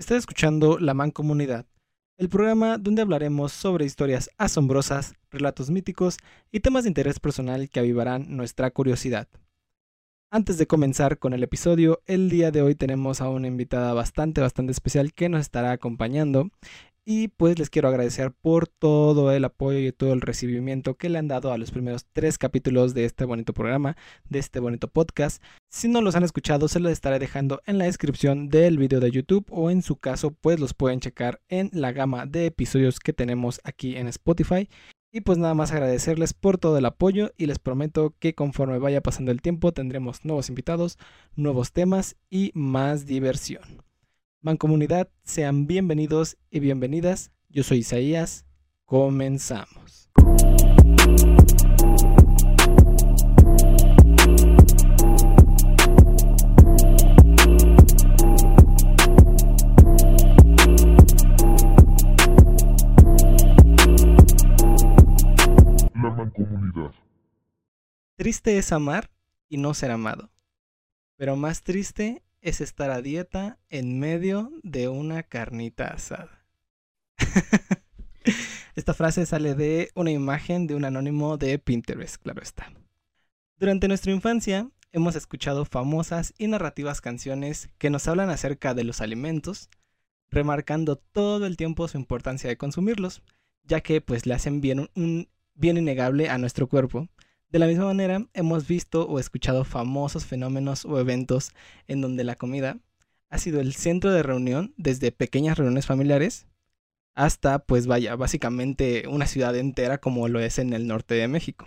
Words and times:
Está 0.00 0.16
escuchando 0.16 0.78
La 0.78 0.94
Mancomunidad, 0.94 1.66
el 2.16 2.30
programa 2.30 2.78
donde 2.78 3.02
hablaremos 3.02 3.52
sobre 3.52 3.84
historias 3.84 4.30
asombrosas, 4.38 5.12
relatos 5.30 5.68
míticos 5.68 6.16
y 6.50 6.60
temas 6.60 6.84
de 6.84 6.88
interés 6.88 7.20
personal 7.20 7.68
que 7.68 7.80
avivarán 7.80 8.34
nuestra 8.34 8.70
curiosidad. 8.70 9.28
Antes 10.30 10.56
de 10.56 10.66
comenzar 10.66 11.18
con 11.18 11.34
el 11.34 11.42
episodio, 11.42 12.00
el 12.06 12.30
día 12.30 12.50
de 12.50 12.62
hoy 12.62 12.74
tenemos 12.74 13.20
a 13.20 13.28
una 13.28 13.46
invitada 13.46 13.92
bastante, 13.92 14.40
bastante 14.40 14.72
especial 14.72 15.12
que 15.12 15.28
nos 15.28 15.42
estará 15.42 15.72
acompañando 15.72 16.48
y 17.04 17.28
pues 17.28 17.58
les 17.58 17.70
quiero 17.70 17.88
agradecer 17.88 18.32
por 18.32 18.68
todo 18.68 19.32
el 19.32 19.44
apoyo 19.44 19.78
y 19.78 19.92
todo 19.92 20.12
el 20.12 20.20
recibimiento 20.20 20.96
que 20.96 21.08
le 21.08 21.18
han 21.18 21.28
dado 21.28 21.52
a 21.52 21.58
los 21.58 21.70
primeros 21.70 22.06
tres 22.12 22.38
capítulos 22.38 22.94
de 22.94 23.04
este 23.04 23.24
bonito 23.24 23.52
programa, 23.52 23.96
de 24.28 24.38
este 24.38 24.60
bonito 24.60 24.88
podcast. 24.88 25.42
Si 25.70 25.88
no 25.88 26.02
los 26.02 26.14
han 26.14 26.24
escuchado, 26.24 26.68
se 26.68 26.80
los 26.80 26.92
estaré 26.92 27.18
dejando 27.18 27.62
en 27.66 27.78
la 27.78 27.86
descripción 27.86 28.48
del 28.48 28.78
video 28.78 29.00
de 29.00 29.10
YouTube 29.10 29.46
o 29.50 29.70
en 29.70 29.82
su 29.82 29.96
caso, 29.96 30.32
pues 30.32 30.60
los 30.60 30.74
pueden 30.74 31.00
checar 31.00 31.40
en 31.48 31.70
la 31.72 31.92
gama 31.92 32.26
de 32.26 32.46
episodios 32.46 33.00
que 33.00 33.12
tenemos 33.12 33.60
aquí 33.64 33.96
en 33.96 34.06
Spotify. 34.06 34.68
Y 35.12 35.22
pues 35.22 35.38
nada 35.38 35.54
más 35.54 35.72
agradecerles 35.72 36.34
por 36.34 36.58
todo 36.58 36.78
el 36.78 36.86
apoyo 36.86 37.32
y 37.36 37.46
les 37.46 37.58
prometo 37.58 38.14
que 38.20 38.34
conforme 38.34 38.78
vaya 38.78 39.00
pasando 39.00 39.32
el 39.32 39.42
tiempo 39.42 39.72
tendremos 39.72 40.24
nuevos 40.24 40.48
invitados, 40.48 40.98
nuevos 41.34 41.72
temas 41.72 42.16
y 42.30 42.52
más 42.54 43.06
diversión. 43.06 43.89
Mancomunidad, 44.42 45.10
sean 45.22 45.66
bienvenidos 45.66 46.38
y 46.50 46.60
bienvenidas. 46.60 47.30
Yo 47.50 47.62
soy 47.62 47.80
Isaías. 47.80 48.46
Comenzamos. 48.86 50.08
La 65.92 66.10
mancomunidad. 66.16 66.94
Triste 68.16 68.56
es 68.56 68.72
amar 68.72 69.10
y 69.50 69.58
no 69.58 69.74
ser 69.74 69.90
amado. 69.90 70.30
Pero 71.16 71.36
más 71.36 71.62
triste 71.62 72.22
es 72.40 72.60
estar 72.60 72.90
a 72.90 73.02
dieta 73.02 73.58
en 73.68 73.98
medio 73.98 74.52
de 74.62 74.88
una 74.88 75.22
carnita 75.22 75.88
asada. 75.88 76.44
Esta 78.76 78.94
frase 78.94 79.26
sale 79.26 79.54
de 79.54 79.90
una 79.94 80.10
imagen 80.10 80.66
de 80.66 80.74
un 80.74 80.84
anónimo 80.84 81.36
de 81.36 81.58
Pinterest, 81.58 82.16
claro 82.16 82.42
está. 82.42 82.72
Durante 83.56 83.88
nuestra 83.88 84.12
infancia 84.12 84.70
hemos 84.92 85.16
escuchado 85.16 85.64
famosas 85.64 86.32
y 86.38 86.46
narrativas 86.46 87.00
canciones 87.00 87.70
que 87.78 87.90
nos 87.90 88.08
hablan 88.08 88.30
acerca 88.30 88.74
de 88.74 88.84
los 88.84 89.00
alimentos, 89.00 89.68
remarcando 90.30 90.96
todo 90.96 91.46
el 91.46 91.56
tiempo 91.56 91.88
su 91.88 91.98
importancia 91.98 92.48
de 92.48 92.56
consumirlos, 92.56 93.22
ya 93.64 93.80
que 93.80 94.00
pues 94.00 94.26
le 94.26 94.34
hacen 94.34 94.60
bien 94.60 94.88
un 94.94 95.28
bien 95.54 95.76
innegable 95.76 96.30
a 96.30 96.38
nuestro 96.38 96.68
cuerpo 96.68 97.08
de 97.50 97.58
la 97.58 97.66
misma 97.66 97.86
manera, 97.86 98.26
hemos 98.32 98.66
visto 98.68 99.06
o 99.06 99.18
escuchado 99.18 99.64
famosos 99.64 100.24
fenómenos 100.24 100.84
o 100.84 101.00
eventos 101.00 101.50
en 101.88 102.00
donde 102.00 102.22
la 102.22 102.36
comida 102.36 102.78
ha 103.28 103.38
sido 103.38 103.60
el 103.60 103.74
centro 103.74 104.12
de 104.12 104.22
reunión 104.22 104.72
desde 104.76 105.12
pequeñas 105.12 105.58
reuniones 105.58 105.86
familiares 105.86 106.46
hasta, 107.14 107.58
pues 107.58 107.88
vaya, 107.88 108.14
básicamente 108.14 109.08
una 109.08 109.26
ciudad 109.26 109.56
entera 109.56 109.98
como 109.98 110.28
lo 110.28 110.40
es 110.40 110.58
en 110.58 110.72
el 110.72 110.86
norte 110.86 111.14
de 111.14 111.26
México, 111.26 111.66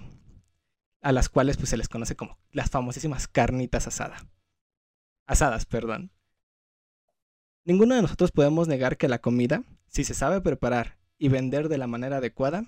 a 1.01 1.11
las 1.11 1.27
cuales 1.27 1.57
pues 1.57 1.69
se 1.69 1.77
les 1.77 1.89
conoce 1.89 2.15
como 2.15 2.37
las 2.51 2.69
famosísimas 2.69 3.27
carnitas 3.27 3.85
asadas. 3.85 4.25
Asadas, 5.27 5.65
perdón. 5.65 6.11
Ninguno 7.65 7.95
de 7.95 8.01
nosotros 8.01 8.31
podemos 8.31 8.67
negar 8.67 8.97
que 8.97 9.09
la 9.09 9.19
comida, 9.19 9.63
si 9.87 10.05
se 10.05 10.13
sabe 10.13 10.41
preparar 10.41 10.97
y 11.17 11.27
vender 11.27 11.69
de 11.69 11.77
la 11.77 11.87
manera 11.87 12.17
adecuada, 12.17 12.65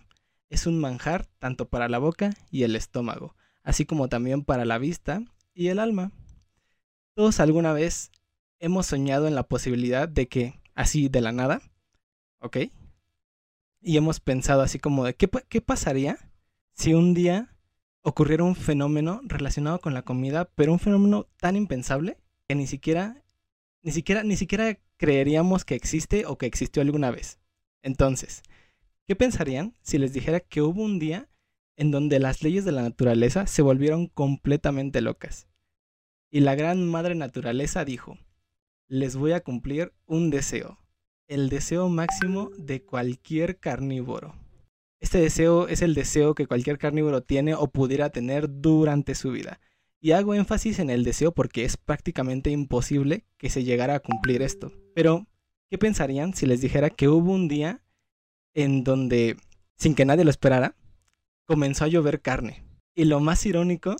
es 0.55 0.65
un 0.65 0.79
manjar 0.79 1.25
tanto 1.37 1.67
para 1.69 1.89
la 1.89 1.99
boca 1.99 2.31
y 2.49 2.63
el 2.63 2.75
estómago, 2.75 3.35
así 3.61 3.85
como 3.85 4.07
también 4.07 4.43
para 4.43 4.65
la 4.65 4.77
vista 4.77 5.21
y 5.53 5.67
el 5.67 5.79
alma. 5.79 6.11
Todos 7.13 7.39
alguna 7.39 7.73
vez 7.73 8.11
hemos 8.59 8.87
soñado 8.87 9.27
en 9.27 9.35
la 9.35 9.43
posibilidad 9.43 10.07
de 10.07 10.27
que, 10.27 10.61
así 10.73 11.09
de 11.09 11.21
la 11.21 11.33
nada, 11.33 11.61
¿ok? 12.39 12.57
Y 13.81 13.97
hemos 13.97 14.19
pensado 14.21 14.61
así 14.61 14.79
como 14.79 15.03
de, 15.03 15.15
¿qué, 15.15 15.27
pasaría 15.61 16.17
si 16.73 16.93
un 16.93 17.13
día 17.13 17.53
ocurriera 18.01 18.43
un 18.43 18.55
fenómeno 18.55 19.19
relacionado 19.25 19.79
con 19.79 19.93
la 19.93 20.03
comida, 20.03 20.49
pero 20.55 20.71
un 20.71 20.79
fenómeno 20.79 21.27
tan 21.37 21.57
impensable 21.57 22.17
que 22.47 22.55
ni 22.55 22.65
siquiera, 22.65 23.23
ni 23.81 23.91
siquiera, 23.91 24.23
ni 24.23 24.37
siquiera 24.37 24.79
creeríamos 24.97 25.65
que 25.65 25.75
existe 25.75 26.25
o 26.25 26.37
que 26.37 26.45
existió 26.45 26.81
alguna 26.81 27.11
vez? 27.11 27.39
Entonces, 27.81 28.41
¿Qué 29.07 29.15
pensarían 29.15 29.75
si 29.83 29.99
les 29.99 30.13
dijera 30.13 30.39
que 30.39 30.63
hubo 30.63 30.81
un 30.81 30.97
día 30.97 31.29
en 31.77 31.91
donde 31.91 32.19
las 32.19 32.41
leyes 32.41 32.65
de 32.65 32.71
la 32.71 32.81
naturaleza 32.81 33.45
se 33.45 33.61
volvieron 33.61 34.07
completamente 34.07 34.99
locas? 34.99 35.47
Y 36.31 36.39
la 36.39 36.55
gran 36.55 36.87
madre 36.89 37.13
naturaleza 37.13 37.85
dijo, 37.85 38.17
les 38.87 39.15
voy 39.15 39.33
a 39.33 39.41
cumplir 39.41 39.93
un 40.07 40.31
deseo, 40.31 40.79
el 41.27 41.49
deseo 41.49 41.87
máximo 41.87 42.49
de 42.57 42.83
cualquier 42.83 43.59
carnívoro. 43.59 44.33
Este 44.99 45.19
deseo 45.19 45.67
es 45.67 45.83
el 45.83 45.93
deseo 45.93 46.33
que 46.33 46.47
cualquier 46.47 46.79
carnívoro 46.79 47.21
tiene 47.21 47.53
o 47.53 47.67
pudiera 47.67 48.09
tener 48.09 48.47
durante 48.49 49.13
su 49.13 49.31
vida. 49.31 49.59
Y 50.01 50.13
hago 50.13 50.33
énfasis 50.33 50.79
en 50.79 50.89
el 50.89 51.03
deseo 51.03 51.31
porque 51.31 51.63
es 51.63 51.77
prácticamente 51.77 52.49
imposible 52.49 53.27
que 53.37 53.51
se 53.51 53.63
llegara 53.63 53.95
a 53.95 53.99
cumplir 53.99 54.41
esto. 54.41 54.71
Pero, 54.95 55.27
¿qué 55.69 55.77
pensarían 55.77 56.33
si 56.33 56.47
les 56.47 56.61
dijera 56.61 56.89
que 56.89 57.07
hubo 57.07 57.31
un 57.31 57.47
día 57.47 57.84
en 58.55 58.83
donde, 58.83 59.37
sin 59.77 59.93
que 59.93 60.05
nadie 60.05 60.23
lo 60.23 60.31
esperara, 60.31 60.75
comenzó 61.45 61.85
a 61.85 61.89
llover 61.89 62.21
carne. 62.21 62.65
Y 62.95 63.05
lo 63.05 63.19
más 63.19 63.45
irónico, 63.45 63.95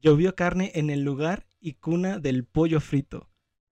llovió 0.00 0.34
carne 0.34 0.72
en 0.74 0.90
el 0.90 1.02
lugar 1.02 1.46
y 1.60 1.74
cuna 1.74 2.18
del 2.18 2.44
pollo 2.44 2.80
frito, 2.80 3.30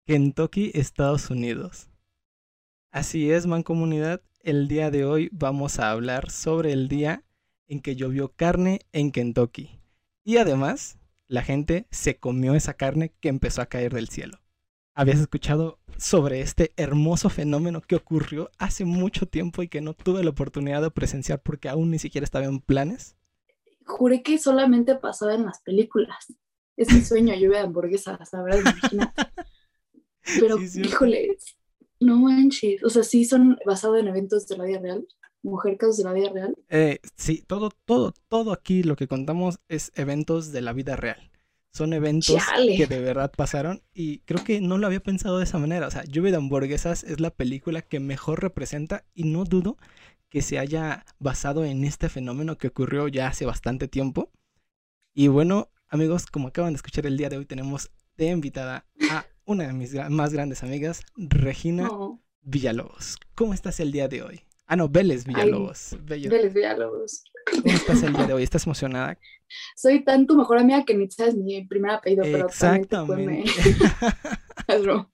Kentucky, 0.05 0.71
Estados 0.73 1.29
Unidos. 1.29 1.89
Así 2.91 3.31
es, 3.31 3.47
mancomunidad, 3.47 4.21
el 4.41 4.67
día 4.67 4.91
de 4.91 5.05
hoy 5.05 5.29
vamos 5.31 5.79
a 5.79 5.91
hablar 5.91 6.29
sobre 6.29 6.73
el 6.73 6.87
día 6.87 7.23
en 7.67 7.79
que 7.79 7.95
llovió 7.95 8.33
carne 8.33 8.81
en 8.91 9.11
Kentucky. 9.11 9.79
Y 10.25 10.37
además, 10.37 10.97
la 11.27 11.43
gente 11.43 11.87
se 11.91 12.17
comió 12.17 12.55
esa 12.55 12.73
carne 12.73 13.13
que 13.21 13.29
empezó 13.29 13.61
a 13.61 13.67
caer 13.67 13.93
del 13.93 14.09
cielo. 14.09 14.40
¿Habías 14.93 15.19
escuchado 15.19 15.79
sobre 15.97 16.41
este 16.41 16.73
hermoso 16.75 17.29
fenómeno 17.29 17.79
que 17.81 17.95
ocurrió 17.95 18.49
hace 18.57 18.83
mucho 18.83 19.25
tiempo 19.25 19.63
y 19.63 19.69
que 19.69 19.79
no 19.79 19.93
tuve 19.93 20.23
la 20.23 20.31
oportunidad 20.31 20.81
de 20.81 20.91
presenciar 20.91 21.41
porque 21.41 21.69
aún 21.69 21.91
ni 21.91 21.99
siquiera 21.99 22.25
estaba 22.25 22.45
en 22.45 22.59
planes? 22.59 23.15
Juré 23.85 24.21
que 24.21 24.37
solamente 24.37 24.95
pasaba 24.95 25.33
en 25.33 25.45
las 25.45 25.61
películas. 25.61 26.33
Es 26.75 26.91
mi 26.91 27.01
sueño, 27.01 27.35
yo 27.35 27.49
veo 27.49 27.63
hamburguesas, 27.63 28.29
la 28.33 28.41
verdad, 28.43 28.59
imagínate. 28.61 29.21
Pero, 30.39 30.57
híjole, 30.59 31.37
no 31.99 32.17
manches. 32.17 32.83
O 32.83 32.89
sea, 32.89 33.03
sí 33.03 33.25
son 33.25 33.57
basados 33.65 33.99
en 33.99 34.07
eventos 34.07 34.47
de 34.47 34.57
la 34.57 34.65
vida 34.65 34.79
real. 34.79 35.07
Mujer 35.43 35.77
casos 35.77 35.97
de 35.97 36.03
la 36.03 36.13
vida 36.13 36.29
real. 36.29 36.55
Eh, 36.69 36.99
sí, 37.15 37.43
todo, 37.47 37.71
todo, 37.85 38.13
todo 38.27 38.51
aquí 38.51 38.83
lo 38.83 38.95
que 38.95 39.07
contamos 39.07 39.59
es 39.69 39.91
eventos 39.95 40.51
de 40.51 40.61
la 40.61 40.73
vida 40.73 40.95
real. 40.95 41.30
Son 41.73 41.93
eventos 41.93 42.43
que 42.77 42.85
de 42.85 42.99
verdad 42.99 43.31
pasaron 43.31 43.81
y 43.93 44.19
creo 44.19 44.43
que 44.43 44.59
no 44.59 44.77
lo 44.77 44.87
había 44.87 44.99
pensado 44.99 45.37
de 45.37 45.45
esa 45.45 45.57
manera. 45.57 45.87
O 45.87 45.91
sea, 45.91 46.03
Lluvia 46.03 46.31
de 46.31 46.37
hamburguesas 46.37 47.03
es 47.03 47.21
la 47.21 47.29
película 47.29 47.81
que 47.81 47.99
mejor 47.99 48.41
representa 48.41 49.05
y 49.13 49.23
no 49.23 49.45
dudo 49.45 49.77
que 50.29 50.41
se 50.41 50.59
haya 50.59 51.05
basado 51.19 51.63
en 51.63 51.83
este 51.83 52.09
fenómeno 52.09 52.57
que 52.57 52.67
ocurrió 52.67 53.07
ya 53.07 53.27
hace 53.27 53.45
bastante 53.45 53.87
tiempo. 53.87 54.31
Y 55.13 55.27
bueno, 55.27 55.69
amigos, 55.87 56.25
como 56.25 56.49
acaban 56.49 56.73
de 56.73 56.77
escuchar 56.77 57.05
el 57.05 57.17
día 57.17 57.29
de 57.29 57.37
hoy, 57.37 57.45
tenemos 57.45 57.91
de 58.17 58.27
invitada 58.27 58.85
a 59.09 59.25
una 59.45 59.67
de 59.67 59.73
mis 59.73 59.93
más 60.09 60.33
grandes 60.33 60.63
amigas, 60.63 61.03
Regina 61.15 61.89
oh. 61.89 62.21
Villalobos. 62.41 63.17
¿Cómo 63.35 63.53
estás 63.53 63.79
el 63.79 63.91
día 63.91 64.07
de 64.07 64.23
hoy? 64.23 64.41
Ah, 64.67 64.77
no, 64.77 64.87
Vélez 64.87 65.25
Villalobos. 65.25 65.97
Vélez 66.03 66.53
Villalobos. 66.53 67.25
¿Cómo 67.49 67.63
estás 67.65 68.03
el 68.03 68.13
día 68.13 68.27
de 68.27 68.33
hoy? 68.33 68.43
¿Estás 68.43 68.65
emocionada? 68.65 69.17
Soy 69.75 70.03
tan 70.03 70.27
tu 70.27 70.35
mejor 70.35 70.59
amiga 70.59 70.83
que 70.85 70.95
ni 70.95 71.09
sabes 71.09 71.35
mi 71.35 71.65
primer 71.65 71.91
apellido, 71.91 72.23
pero 72.23 72.47
Exactamente. 72.47 73.51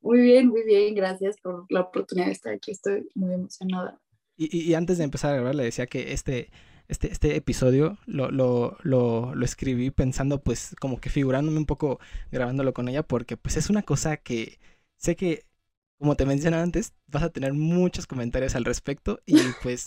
muy 0.00 0.20
bien, 0.20 0.48
muy 0.48 0.64
bien. 0.64 0.94
Gracias 0.94 1.36
por 1.40 1.66
la 1.68 1.82
oportunidad 1.82 2.26
de 2.26 2.32
estar 2.32 2.52
aquí. 2.52 2.70
Estoy 2.70 3.08
muy 3.14 3.34
emocionada. 3.34 4.00
Y, 4.36 4.72
antes 4.72 4.96
de 4.96 5.04
empezar 5.04 5.32
a 5.32 5.36
grabar, 5.36 5.54
le 5.54 5.64
decía 5.64 5.86
que 5.86 6.14
este, 6.14 6.50
este, 6.88 7.12
este 7.12 7.36
episodio 7.36 7.98
lo, 8.06 8.30
lo, 8.30 8.78
lo, 8.82 9.34
lo, 9.34 9.44
escribí 9.44 9.90
pensando, 9.90 10.42
pues, 10.42 10.74
como 10.80 10.98
que 10.98 11.10
figurándome 11.10 11.58
un 11.58 11.66
poco 11.66 12.00
grabándolo 12.32 12.72
con 12.72 12.88
ella, 12.88 13.02
porque 13.02 13.36
pues 13.36 13.58
es 13.58 13.68
una 13.68 13.82
cosa 13.82 14.16
que 14.16 14.58
sé 14.96 15.14
que 15.14 15.44
como 16.00 16.16
te 16.16 16.24
mencioné 16.24 16.56
antes, 16.56 16.94
vas 17.08 17.22
a 17.22 17.28
tener 17.28 17.52
muchos 17.52 18.06
comentarios 18.06 18.54
al 18.54 18.64
respecto 18.64 19.20
y 19.26 19.36
pues 19.62 19.84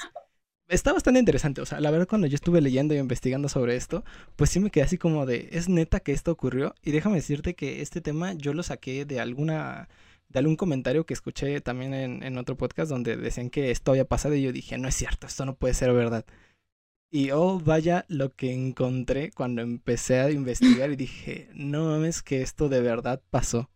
está 0.67 0.93
bastante 0.93 1.19
interesante. 1.19 1.61
O 1.61 1.65
sea, 1.65 1.79
la 1.79 1.91
verdad 1.91 2.07
cuando 2.07 2.27
yo 2.27 2.35
estuve 2.35 2.61
leyendo 2.61 2.93
y 2.93 2.97
investigando 2.97 3.49
sobre 3.49 3.75
esto, 3.75 4.03
pues 4.35 4.49
sí 4.49 4.59
me 4.59 4.71
quedé 4.71 4.83
así 4.83 4.97
como 4.97 5.25
de, 5.25 5.49
es 5.51 5.69
neta 5.69 5.99
que 5.99 6.11
esto 6.11 6.31
ocurrió. 6.31 6.75
Y 6.83 6.91
déjame 6.91 7.17
decirte 7.17 7.55
que 7.55 7.81
este 7.81 8.01
tema 8.01 8.33
yo 8.33 8.53
lo 8.53 8.63
saqué 8.63 9.05
de 9.05 9.19
alguna 9.19 9.89
de 10.29 10.39
algún 10.39 10.55
comentario 10.55 11.05
que 11.05 11.13
escuché 11.13 11.61
también 11.61 11.93
en, 11.93 12.37
otro 12.39 12.57
podcast 12.57 12.89
donde 12.89 13.15
decían 13.17 13.51
que 13.51 13.69
esto 13.69 13.91
había 13.91 14.05
pasado 14.05 14.33
y 14.33 14.41
yo 14.41 14.51
dije, 14.51 14.79
no 14.79 14.87
es 14.87 14.95
cierto, 14.95 15.27
esto 15.27 15.45
no 15.45 15.55
puede 15.55 15.75
ser 15.75 15.93
verdad. 15.93 16.25
Y 17.11 17.29
oh, 17.29 17.59
vaya 17.59 18.05
lo 18.07 18.31
que 18.31 18.51
encontré 18.51 19.31
cuando 19.31 19.61
empecé 19.61 20.19
a 20.19 20.31
investigar 20.31 20.89
y 20.91 20.95
dije, 20.95 21.49
no 21.53 21.85
mames 21.85 22.23
que 22.23 22.41
esto 22.41 22.67
de 22.67 22.81
verdad 22.81 23.21
pasó. 23.29 23.69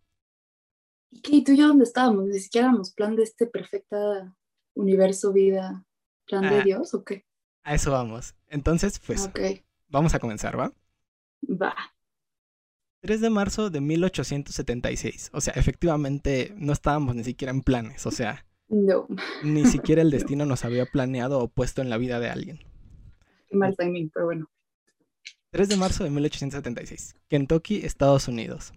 ¿Y 1.12 1.44
tú 1.44 1.52
y 1.52 1.58
yo 1.58 1.68
dónde 1.68 1.84
estábamos? 1.84 2.26
Ni 2.26 2.40
siquiera 2.40 2.70
éramos 2.70 2.92
plan 2.92 3.16
de 3.16 3.24
este 3.24 3.46
perfecta 3.46 4.36
universo, 4.74 5.32
vida, 5.32 5.86
plan 6.28 6.42
de 6.44 6.60
ah, 6.60 6.64
Dios 6.64 6.94
o 6.94 7.04
qué? 7.04 7.26
A 7.64 7.74
eso 7.74 7.92
vamos. 7.92 8.36
Entonces, 8.48 9.00
pues, 9.00 9.30
vamos 9.90 10.14
a 10.14 10.20
comenzar, 10.20 10.60
¿va? 10.60 10.72
Va. 11.44 11.76
3 13.02 13.22
de 13.22 13.30
marzo 13.30 13.70
de 13.70 13.82
1876. 13.82 15.32
O 15.34 15.42
sea, 15.42 15.54
efectivamente 15.54 16.54
no 16.58 16.74
estábamos 16.74 17.16
ni 17.16 17.24
siquiera 17.24 17.52
en 17.52 17.62
planes, 17.62 18.06
o 18.06 18.12
sea. 18.12 18.46
No. 18.70 19.08
Ni 19.44 19.66
siquiera 19.66 20.02
el 20.02 20.12
destino 20.12 20.46
nos 20.46 20.66
había 20.66 20.86
planeado 20.86 21.40
o 21.40 21.48
puesto 21.48 21.82
en 21.82 21.90
la 21.90 21.98
vida 21.98 22.20
de 22.20 22.30
alguien. 22.30 22.60
Qué 23.50 23.56
mal 23.56 23.76
timing, 23.78 24.10
pero 24.14 24.26
bueno. 24.26 24.50
3 25.52 25.70
de 25.70 25.78
marzo 25.78 26.04
de 26.04 26.10
1876. 26.10 27.16
Kentucky, 27.30 27.86
Estados 27.86 28.28
Unidos. 28.28 28.74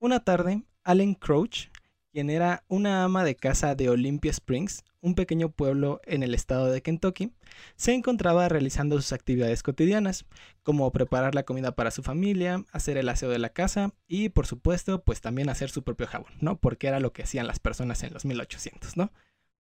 Una 0.00 0.24
tarde, 0.24 0.64
Allen 0.82 1.14
Crouch, 1.14 1.68
quien 2.10 2.30
era 2.30 2.64
una 2.68 3.04
ama 3.04 3.24
de 3.24 3.36
casa 3.36 3.74
de 3.74 3.90
Olympia 3.90 4.30
Springs, 4.30 4.84
un 5.00 5.14
pequeño 5.14 5.50
pueblo 5.50 6.00
en 6.04 6.22
el 6.22 6.34
estado 6.34 6.66
de 6.70 6.82
Kentucky, 6.82 7.32
se 7.76 7.92
encontraba 7.94 8.48
realizando 8.48 8.96
sus 8.96 9.12
actividades 9.12 9.62
cotidianas, 9.62 10.24
como 10.62 10.90
preparar 10.90 11.34
la 11.34 11.44
comida 11.44 11.72
para 11.72 11.90
su 11.90 12.02
familia, 12.02 12.64
hacer 12.72 12.96
el 12.96 13.08
aseo 13.08 13.28
de 13.28 13.38
la 13.38 13.50
casa 13.50 13.94
y, 14.06 14.30
por 14.30 14.46
supuesto, 14.46 15.02
pues 15.02 15.20
también 15.20 15.48
hacer 15.48 15.70
su 15.70 15.82
propio 15.82 16.06
jabón, 16.06 16.32
¿no? 16.40 16.58
Porque 16.58 16.88
era 16.88 17.00
lo 17.00 17.12
que 17.12 17.22
hacían 17.22 17.46
las 17.46 17.60
personas 17.60 18.02
en 18.02 18.12
los 18.12 18.24
1800, 18.24 18.96
¿no? 18.96 19.12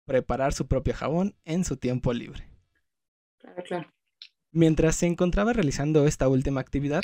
Preparar 0.04 0.52
su 0.52 0.66
propio 0.68 0.94
jabón 0.94 1.34
en 1.44 1.64
su 1.64 1.76
tiempo 1.76 2.12
libre. 2.12 2.48
Claro, 3.38 3.62
claro. 3.64 3.92
Mientras 4.52 4.96
se 4.96 5.06
encontraba 5.06 5.52
realizando 5.52 6.06
esta 6.06 6.28
última 6.28 6.60
actividad, 6.60 7.02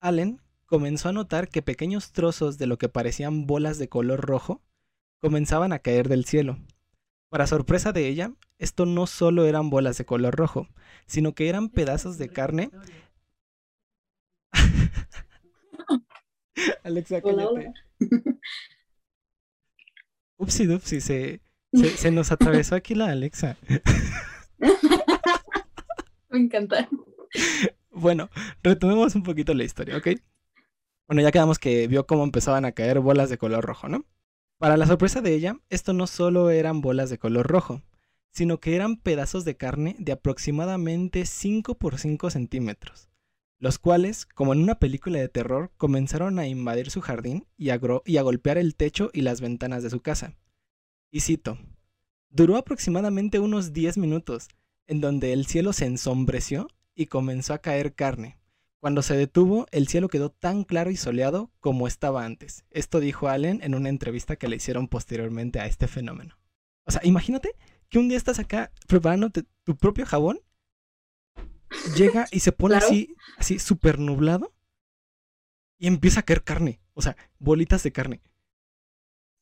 Allen 0.00 0.40
comenzó 0.66 1.08
a 1.08 1.12
notar 1.12 1.48
que 1.48 1.62
pequeños 1.62 2.12
trozos 2.12 2.58
de 2.58 2.66
lo 2.66 2.78
que 2.78 2.88
parecían 2.88 3.46
bolas 3.46 3.78
de 3.78 3.88
color 3.88 4.20
rojo 4.20 4.62
comenzaban 5.20 5.72
a 5.72 5.78
caer 5.78 6.08
del 6.08 6.24
cielo 6.24 6.58
para 7.34 7.48
sorpresa 7.48 7.90
de 7.90 8.06
ella, 8.06 8.30
esto 8.58 8.86
no 8.86 9.08
solo 9.08 9.44
eran 9.44 9.68
bolas 9.68 9.98
de 9.98 10.04
color 10.04 10.36
rojo, 10.36 10.68
sino 11.04 11.34
que 11.34 11.48
eran 11.48 11.68
pedazos 11.68 12.16
de 12.16 12.28
carne. 12.28 12.70
Alexa, 16.84 17.20
cállate. 17.20 17.72
Upsi 20.36 20.66
dupsi, 20.66 21.00
se, 21.08 21.40
se, 21.72 22.12
nos 22.12 22.30
atravesó 22.30 22.76
aquí 22.76 22.94
la 22.94 23.10
Alexa. 23.10 23.56
Me 26.28 26.38
encanta. 26.38 26.88
Bueno, 27.90 28.30
retomemos 28.62 29.16
un 29.16 29.24
poquito 29.24 29.54
la 29.54 29.64
historia, 29.64 29.96
¿ok? 29.96 30.06
Bueno, 31.06 31.20
ya 31.20 31.32
quedamos 31.32 31.58
que 31.58 31.86
vio 31.86 32.06
cómo 32.06 32.24
empezaban 32.24 32.64
a 32.64 32.72
caer 32.72 33.00
bolas 33.00 33.28
de 33.28 33.36
color 33.36 33.64
rojo, 33.64 33.88
¿no? 33.88 34.06
Para 34.58 34.78
la 34.78 34.86
sorpresa 34.86 35.20
de 35.20 35.34
ella, 35.34 35.58
esto 35.68 35.92
no 35.92 36.06
solo 36.06 36.48
eran 36.48 36.80
bolas 36.80 37.10
de 37.10 37.18
color 37.18 37.46
rojo, 37.46 37.82
sino 38.30 38.58
que 38.58 38.74
eran 38.74 38.96
pedazos 38.96 39.44
de 39.44 39.56
carne 39.56 39.96
de 39.98 40.12
aproximadamente 40.12 41.26
5 41.26 41.76
por 41.76 41.98
5 41.98 42.30
centímetros, 42.30 43.10
los 43.58 43.78
cuales, 43.78 44.24
como 44.24 44.54
en 44.54 44.62
una 44.62 44.78
película 44.78 45.18
de 45.18 45.28
terror, 45.28 45.72
comenzaron 45.76 46.38
a 46.38 46.46
invadir 46.46 46.90
su 46.90 47.02
jardín 47.02 47.46
y 47.58 47.70
a, 47.70 47.80
y 48.06 48.16
a 48.16 48.22
golpear 48.22 48.56
el 48.56 48.74
techo 48.74 49.10
y 49.12 49.20
las 49.20 49.42
ventanas 49.42 49.82
de 49.82 49.90
su 49.90 50.00
casa. 50.00 50.34
Y 51.10 51.20
cito, 51.20 51.58
duró 52.30 52.56
aproximadamente 52.56 53.40
unos 53.40 53.74
10 53.74 53.98
minutos, 53.98 54.48
en 54.86 55.02
donde 55.02 55.34
el 55.34 55.46
cielo 55.46 55.74
se 55.74 55.84
ensombreció 55.84 56.68
y 56.94 57.06
comenzó 57.06 57.52
a 57.52 57.58
caer 57.58 57.94
carne, 57.94 58.38
cuando 58.84 59.00
se 59.00 59.16
detuvo, 59.16 59.66
el 59.70 59.88
cielo 59.88 60.08
quedó 60.08 60.28
tan 60.28 60.62
claro 60.62 60.90
y 60.90 60.96
soleado 60.96 61.50
como 61.60 61.88
estaba 61.88 62.26
antes. 62.26 62.66
Esto 62.68 63.00
dijo 63.00 63.28
Allen 63.28 63.60
en 63.62 63.74
una 63.74 63.88
entrevista 63.88 64.36
que 64.36 64.46
le 64.46 64.56
hicieron 64.56 64.88
posteriormente 64.88 65.58
a 65.58 65.64
este 65.64 65.88
fenómeno. 65.88 66.36
O 66.84 66.90
sea, 66.90 67.00
imagínate 67.02 67.56
que 67.88 67.98
un 67.98 68.10
día 68.10 68.18
estás 68.18 68.38
acá 68.40 68.72
preparándote 68.86 69.44
tu 69.62 69.74
propio 69.74 70.04
jabón, 70.04 70.38
llega 71.96 72.26
y 72.30 72.40
se 72.40 72.52
pone 72.52 72.76
así, 72.76 73.16
así 73.38 73.58
súper 73.58 73.98
nublado 73.98 74.52
y 75.78 75.86
empieza 75.86 76.20
a 76.20 76.24
caer 76.24 76.44
carne. 76.44 76.82
O 76.92 77.00
sea, 77.00 77.16
bolitas 77.38 77.82
de 77.84 77.92
carne. 77.92 78.20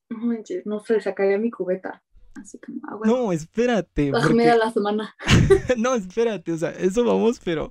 No 0.08 0.18
manches, 0.18 0.66
no 0.66 0.78
sé, 0.78 1.00
sacaría 1.00 1.36
mi 1.38 1.50
cubeta. 1.50 2.04
Así 2.34 2.58
como, 2.58 2.80
ah, 2.84 2.98
No, 3.04 3.32
espérate. 3.32 4.10
Porque... 4.12 4.50
a 4.50 4.56
la 4.56 4.72
semana. 4.72 5.14
no, 5.76 5.94
espérate, 5.94 6.52
o 6.52 6.58
sea, 6.58 6.70
eso 6.70 7.04
vamos, 7.04 7.40
pero 7.44 7.70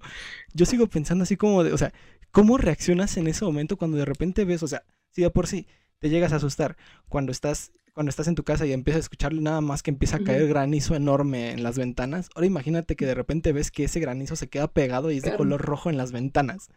yo 0.54 0.66
sigo 0.66 0.88
pensando 0.88 1.24
así 1.24 1.38
como 1.38 1.64
de, 1.64 1.74
o 1.74 1.78
sea, 1.78 1.94
¿cómo 2.32 2.58
reaccionas 2.58 3.18
en 3.18 3.28
ese 3.28 3.46
momento 3.46 3.78
cuando 3.78 3.98
de 3.98 4.06
repente 4.06 4.46
ves, 4.46 4.64
o 4.64 4.68
sea, 4.68 4.84
si 5.10 5.22
de 5.22 5.30
por 5.30 5.48
sí 5.48 5.68
te 6.00 6.10
llegas 6.10 6.34
a 6.34 6.38
asustar 6.38 6.78
cuando 7.10 7.32
estás 7.32 7.72
cuando 7.94 8.10
estás 8.10 8.28
en 8.28 8.36
tu 8.36 8.44
casa 8.44 8.66
y 8.66 8.72
empiezas 8.72 9.00
a 9.00 9.06
escucharle 9.06 9.42
nada 9.42 9.62
más 9.62 9.84
que 9.84 9.92
empieza 9.92 10.18
a 10.18 10.24
caer 10.24 10.48
granizo 10.48 10.96
enorme 10.96 11.52
en 11.52 11.64
las 11.64 11.78
ventanas, 11.78 12.30
ahora 12.36 12.48
imagínate 12.48 12.96
que 12.96 13.06
de 13.06 13.14
repente 13.14 13.52
ves 13.52 13.72
que 13.72 13.84
ese 13.84 14.00
granizo 14.00 14.36
se 14.36 14.48
queda 14.48 14.68
pegado 14.68 15.12
y 15.12 15.18
es 15.18 15.24
de 15.24 15.36
color 15.36 15.62
rojo 15.62 15.90
en 15.90 15.98
las 15.98 16.12
ventanas. 16.12 16.70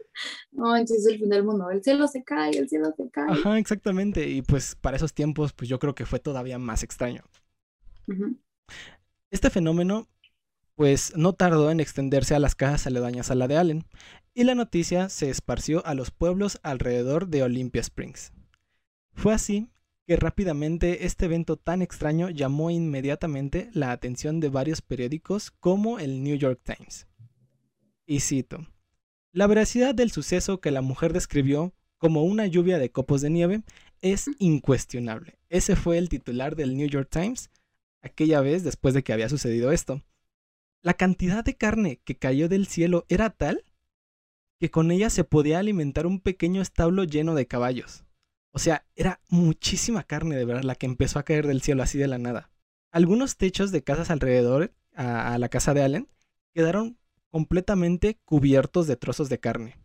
No, 0.50 0.76
entonces 0.76 1.06
es 1.06 1.12
el 1.12 1.20
fin 1.20 1.28
del 1.28 1.44
mundo, 1.44 1.70
el 1.70 1.82
cielo 1.82 2.08
se 2.08 2.24
cae, 2.24 2.50
el 2.58 2.68
cielo 2.68 2.92
se 2.96 3.08
cae. 3.10 3.30
Ajá, 3.30 3.58
exactamente, 3.58 4.28
y 4.28 4.42
pues 4.42 4.76
para 4.80 4.96
esos 4.96 5.14
tiempos 5.14 5.52
pues 5.52 5.68
yo 5.68 5.78
creo 5.78 5.94
que 5.94 6.06
fue 6.06 6.18
todavía 6.18 6.58
más 6.58 6.82
extraño. 6.82 7.22
Este 9.30 9.50
fenómeno, 9.50 10.08
pues, 10.74 11.12
no 11.16 11.32
tardó 11.32 11.70
en 11.70 11.80
extenderse 11.80 12.34
a 12.34 12.38
las 12.38 12.54
casas 12.54 12.86
aledañas 12.86 13.30
a 13.30 13.34
la 13.34 13.48
de 13.48 13.56
Allen, 13.56 13.84
y 14.34 14.44
la 14.44 14.54
noticia 14.54 15.08
se 15.08 15.30
esparció 15.30 15.84
a 15.86 15.94
los 15.94 16.10
pueblos 16.10 16.58
alrededor 16.62 17.28
de 17.28 17.42
Olympia 17.42 17.80
Springs. 17.80 18.32
Fue 19.12 19.32
así 19.32 19.70
que 20.06 20.16
rápidamente 20.16 21.06
este 21.06 21.26
evento 21.26 21.56
tan 21.56 21.82
extraño 21.82 22.28
llamó 22.30 22.70
inmediatamente 22.70 23.70
la 23.72 23.92
atención 23.92 24.40
de 24.40 24.50
varios 24.50 24.82
periódicos 24.82 25.50
como 25.50 25.98
el 25.98 26.22
New 26.22 26.36
York 26.36 26.60
Times. 26.62 27.06
Y 28.06 28.20
cito, 28.20 28.66
la 29.32 29.46
veracidad 29.46 29.94
del 29.94 30.10
suceso 30.10 30.60
que 30.60 30.70
la 30.70 30.82
mujer 30.82 31.12
describió 31.12 31.72
como 31.96 32.24
una 32.24 32.46
lluvia 32.46 32.78
de 32.78 32.90
copos 32.90 33.22
de 33.22 33.30
nieve 33.30 33.62
es 34.02 34.26
incuestionable. 34.38 35.38
Ese 35.48 35.74
fue 35.74 35.96
el 35.96 36.08
titular 36.08 36.54
del 36.54 36.76
New 36.76 36.88
York 36.88 37.08
Times 37.10 37.50
aquella 38.04 38.40
vez 38.40 38.62
después 38.62 38.94
de 38.94 39.02
que 39.02 39.12
había 39.12 39.28
sucedido 39.28 39.72
esto. 39.72 40.02
La 40.82 40.94
cantidad 40.94 41.42
de 41.42 41.56
carne 41.56 42.00
que 42.04 42.16
cayó 42.16 42.48
del 42.48 42.66
cielo 42.66 43.06
era 43.08 43.30
tal 43.30 43.64
que 44.60 44.70
con 44.70 44.90
ella 44.90 45.10
se 45.10 45.24
podía 45.24 45.58
alimentar 45.58 46.06
un 46.06 46.20
pequeño 46.20 46.62
establo 46.62 47.04
lleno 47.04 47.34
de 47.34 47.46
caballos. 47.46 48.04
O 48.52 48.58
sea, 48.58 48.86
era 48.94 49.20
muchísima 49.28 50.04
carne 50.04 50.36
de 50.36 50.44
verdad 50.44 50.62
la 50.62 50.76
que 50.76 50.86
empezó 50.86 51.18
a 51.18 51.24
caer 51.24 51.46
del 51.46 51.62
cielo 51.62 51.82
así 51.82 51.98
de 51.98 52.06
la 52.06 52.18
nada. 52.18 52.50
Algunos 52.92 53.36
techos 53.36 53.72
de 53.72 53.82
casas 53.82 54.10
alrededor 54.10 54.72
a, 54.94 55.36
la 55.38 55.48
casa 55.48 55.74
de 55.74 55.82
Allen 55.82 56.08
quedaron 56.52 56.98
completamente 57.30 58.20
cubiertos 58.24 58.86
de 58.86 58.96
trozos 58.96 59.28
de 59.28 59.40
carne. 59.40 59.76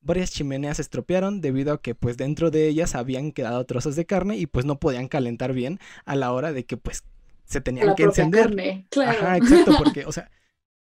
Varias 0.00 0.30
chimeneas 0.30 0.78
estropearon 0.78 1.40
debido 1.40 1.74
a 1.74 1.82
que 1.82 1.94
pues 1.94 2.16
dentro 2.16 2.50
de 2.50 2.68
ellas 2.68 2.94
habían 2.94 3.32
quedado 3.32 3.66
trozos 3.66 3.96
de 3.96 4.06
carne 4.06 4.36
y 4.38 4.46
pues 4.46 4.64
no 4.64 4.78
podían 4.78 5.08
calentar 5.08 5.52
bien 5.52 5.78
a 6.06 6.14
la 6.16 6.32
hora 6.32 6.52
de 6.52 6.64
que 6.64 6.76
pues 6.76 7.04
se 7.46 7.60
tenían 7.60 7.94
que 7.94 8.02
encender. 8.02 8.84
claro. 8.90 9.18
Ajá, 9.18 9.36
exacto, 9.36 9.72
porque, 9.78 10.04
o 10.04 10.12
sea, 10.12 10.30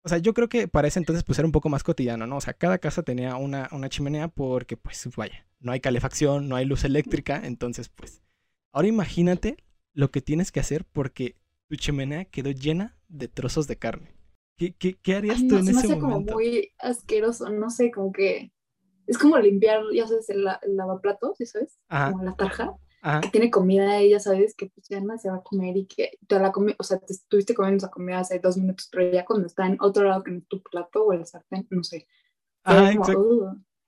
o 0.05 0.09
sea, 0.09 0.19
yo 0.19 0.35
creo 0.35 0.49
que 0.49 0.69
para 0.69 0.89
ese 0.89 0.99
entonces 0.99 1.25
pues 1.25 1.39
era 1.39 1.47
un 1.47 1.53
poco 1.53 1.69
más 1.69 1.85
cotidiano, 1.85 2.27
¿no? 2.27 2.37
O 2.37 2.41
sea, 2.41 2.55
cada 2.55 2.79
casa 2.79 3.03
tenía 3.03 3.37
una, 3.37 3.69
una 3.73 3.89
chimenea 3.89 4.29
porque 4.29 4.77
pues 4.77 5.09
vaya, 5.17 5.47
no 5.61 5.73
hay 5.73 5.81
calefacción, 5.81 6.49
no 6.49 6.57
hay 6.57 6.65
luz 6.65 6.85
eléctrica, 6.85 7.41
entonces 7.45 7.89
pues 7.89 8.23
ahora 8.73 8.89
imagínate 8.89 9.57
lo 9.95 10.11
que 10.11 10.21
tienes 10.21 10.51
que 10.51 10.61
hacer 10.61 10.85
porque 10.85 11.37
tu 11.69 11.77
chimenea 11.77 12.25
quedó 12.25 12.51
llena 12.51 12.97
de 13.09 13.29
trozos 13.29 13.69
de 13.69 13.77
carne. 13.77 14.13
¿Qué, 14.57 14.75
qué, 14.75 14.95
qué 14.95 15.15
harías 15.15 15.47
tú 15.47 15.57
en 15.57 15.69
ese 15.69 15.97
momento? 15.97 16.01
como 16.01 16.21
muy 16.21 16.73
asqueroso, 16.79 17.49
no 17.51 17.71
sé, 17.71 17.91
como 17.91 18.13
que 18.13 18.53
es 19.07 19.19
como 19.19 19.39
limpiar, 19.39 19.83
ya 19.95 20.07
sabes, 20.07 20.29
el, 20.31 20.47
el 20.63 20.77
lavaplatos, 20.77 21.39
¿sabes? 21.45 21.79
Como 21.89 22.25
la 22.25 22.35
tarja 22.35 22.75
que 23.21 23.29
tiene 23.31 23.51
comida 23.51 23.99
ella, 23.99 24.21
sabes 24.21 24.55
que 24.55 24.67
pues 24.67 24.87
ya 24.89 25.01
no 25.01 25.19
se 25.19 25.29
va 25.29 25.37
a 25.37 25.43
comer 25.43 25.77
y 25.77 25.87
que 25.87 26.19
te 26.27 26.39
la 26.39 26.53
comida, 26.53 26.77
o 26.79 26.85
sea, 26.85 26.99
te 26.99 27.13
estuviste 27.13 27.53
comiendo 27.53 27.79
esa 27.79 27.91
comida 27.91 28.21
hace 28.21 28.39
dos 28.39 28.57
minutos, 28.57 28.89
pero 28.93 29.11
ya 29.13 29.25
cuando 29.25 29.47
está 29.47 29.67
en 29.67 29.77
otro 29.81 30.05
lado 30.05 30.23
que 30.23 30.31
en 30.31 30.43
tu 30.43 30.63
plato 30.63 31.05
o 31.05 31.13
el 31.13 31.27
sartén, 31.27 31.67
no 31.71 31.83
sé. 31.83 32.07
Ah, 32.65 32.93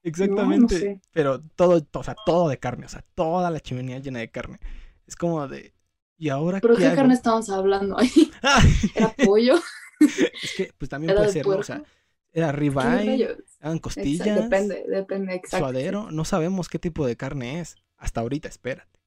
exactamente. 0.02 1.00
Pero 1.12 1.40
todo, 1.40 1.87
o 1.92 2.02
sea, 2.02 2.16
todo 2.26 2.49
de 2.49 2.59
carne, 2.59 2.87
o 2.87 2.88
sea, 2.88 3.04
toda 3.14 3.50
la 3.52 3.61
chimenea 3.61 4.00
llena 4.00 4.18
de 4.18 4.33
carne. 4.33 4.59
Es 5.06 5.14
como 5.14 5.47
de, 5.47 5.73
¿y 6.16 6.30
ahora 6.30 6.59
¿Pero 6.61 6.75
qué, 6.75 6.92
carne 6.92 7.14
estábamos 7.14 7.50
hablando 7.50 7.97
ahí? 7.97 8.11
¿Era 8.97 9.14
pollo? 9.25 9.54
es 10.00 10.54
que, 10.56 10.73
pues 10.76 10.88
también 10.88 11.14
puede 11.14 11.28
ser, 11.30 11.47
o 11.47 11.62
sea, 11.62 11.85
era 12.33 12.50
ribeye, 12.50 13.37
eran 13.61 13.78
costillas. 13.78 14.26
depende, 14.26 14.85
depende, 14.88 15.35
exacto. 15.37 15.59
Suadero, 15.59 16.11
no 16.11 16.25
sabemos 16.25 16.68
qué 16.68 16.80
tipo 16.80 17.06
de 17.06 17.16
carne 17.16 17.61
es. 17.61 17.76
Hasta 17.97 18.21
ahorita, 18.21 18.49
espérate. 18.49 19.03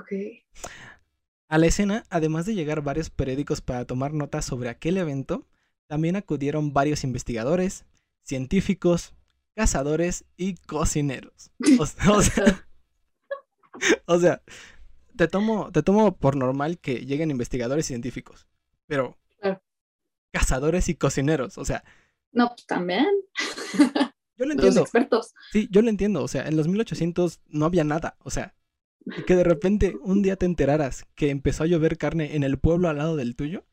Ok. 0.00 0.12
A 1.48 1.58
la 1.58 1.66
escena, 1.66 2.04
además 2.10 2.46
de 2.46 2.54
llegar 2.54 2.82
varios 2.82 3.10
periódicos 3.10 3.60
para 3.60 3.84
tomar 3.84 4.12
notas 4.12 4.44
sobre 4.44 4.68
aquel 4.68 4.96
evento, 4.96 5.46
también 5.86 6.16
acudieron 6.16 6.72
varios 6.72 7.04
investigadores, 7.04 7.84
científicos, 8.22 9.14
cazadores 9.54 10.24
y 10.36 10.54
cocineros. 10.54 11.50
O, 14.06 14.20
sea, 14.20 14.40
te 15.16 15.26
tomo, 15.26 15.72
te 15.72 15.82
tomo 15.82 16.16
por 16.16 16.36
normal 16.36 16.78
que 16.78 17.04
lleguen 17.04 17.32
investigadores 17.32 17.86
y 17.86 17.88
científicos, 17.88 18.46
pero 18.86 19.18
cazadores 20.34 20.88
y 20.88 20.96
cocineros, 20.96 21.56
o 21.58 21.64
sea. 21.64 21.84
No, 22.32 22.48
pues 22.48 22.66
también. 22.66 23.06
Yo 24.36 24.46
lo 24.46 24.52
entiendo. 24.52 24.80
Los 24.80 24.86
expertos. 24.88 25.34
Sí, 25.52 25.68
yo 25.70 25.82
lo 25.82 25.88
entiendo, 25.88 26.22
o 26.22 26.28
sea, 26.28 26.46
en 26.46 26.56
los 26.56 26.68
1800 26.68 27.40
no 27.46 27.64
había 27.64 27.84
nada, 27.84 28.16
o 28.20 28.30
sea, 28.30 28.54
y 29.06 29.22
que 29.24 29.36
de 29.36 29.44
repente 29.44 29.96
un 30.02 30.22
día 30.22 30.36
te 30.36 30.46
enteraras 30.46 31.04
que 31.14 31.30
empezó 31.30 31.64
a 31.64 31.66
llover 31.66 31.98
carne 31.98 32.36
en 32.36 32.42
el 32.42 32.58
pueblo 32.58 32.88
al 32.88 32.98
lado 32.98 33.16
del 33.16 33.36
tuyo, 33.36 33.64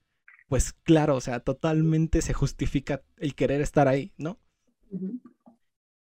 pues 0.48 0.74
claro, 0.74 1.16
o 1.16 1.22
sea, 1.22 1.40
totalmente 1.40 2.22
se 2.22 2.34
justifica 2.34 3.04
el 3.18 3.36
querer 3.36 3.62
estar 3.62 3.88
ahí, 3.88 4.12
¿no? 4.18 4.40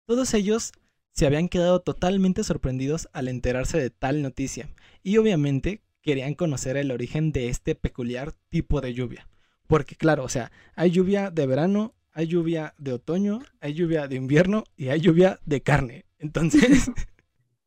Todos 0.06 0.32
ellos 0.34 0.72
se 1.12 1.26
habían 1.26 1.48
quedado 1.48 1.80
totalmente 1.80 2.44
sorprendidos 2.44 3.08
al 3.12 3.28
enterarse 3.28 3.78
de 3.78 3.90
tal 3.90 4.22
noticia 4.22 4.70
y 5.02 5.16
obviamente 5.16 5.82
querían 6.02 6.34
conocer 6.34 6.76
el 6.76 6.92
origen 6.92 7.32
de 7.32 7.48
este 7.48 7.74
peculiar 7.74 8.34
tipo 8.48 8.80
de 8.80 8.94
lluvia. 8.94 9.28
Porque 9.66 9.96
claro, 9.96 10.24
o 10.24 10.28
sea, 10.28 10.52
hay 10.76 10.92
lluvia 10.92 11.30
de 11.30 11.46
verano, 11.46 11.94
hay 12.12 12.28
lluvia 12.28 12.74
de 12.78 12.92
otoño, 12.92 13.40
hay 13.60 13.74
lluvia 13.74 14.06
de 14.06 14.16
invierno 14.16 14.64
y 14.76 14.88
hay 14.88 15.00
lluvia 15.00 15.40
de 15.44 15.60
carne. 15.60 16.06
Entonces, 16.18 16.90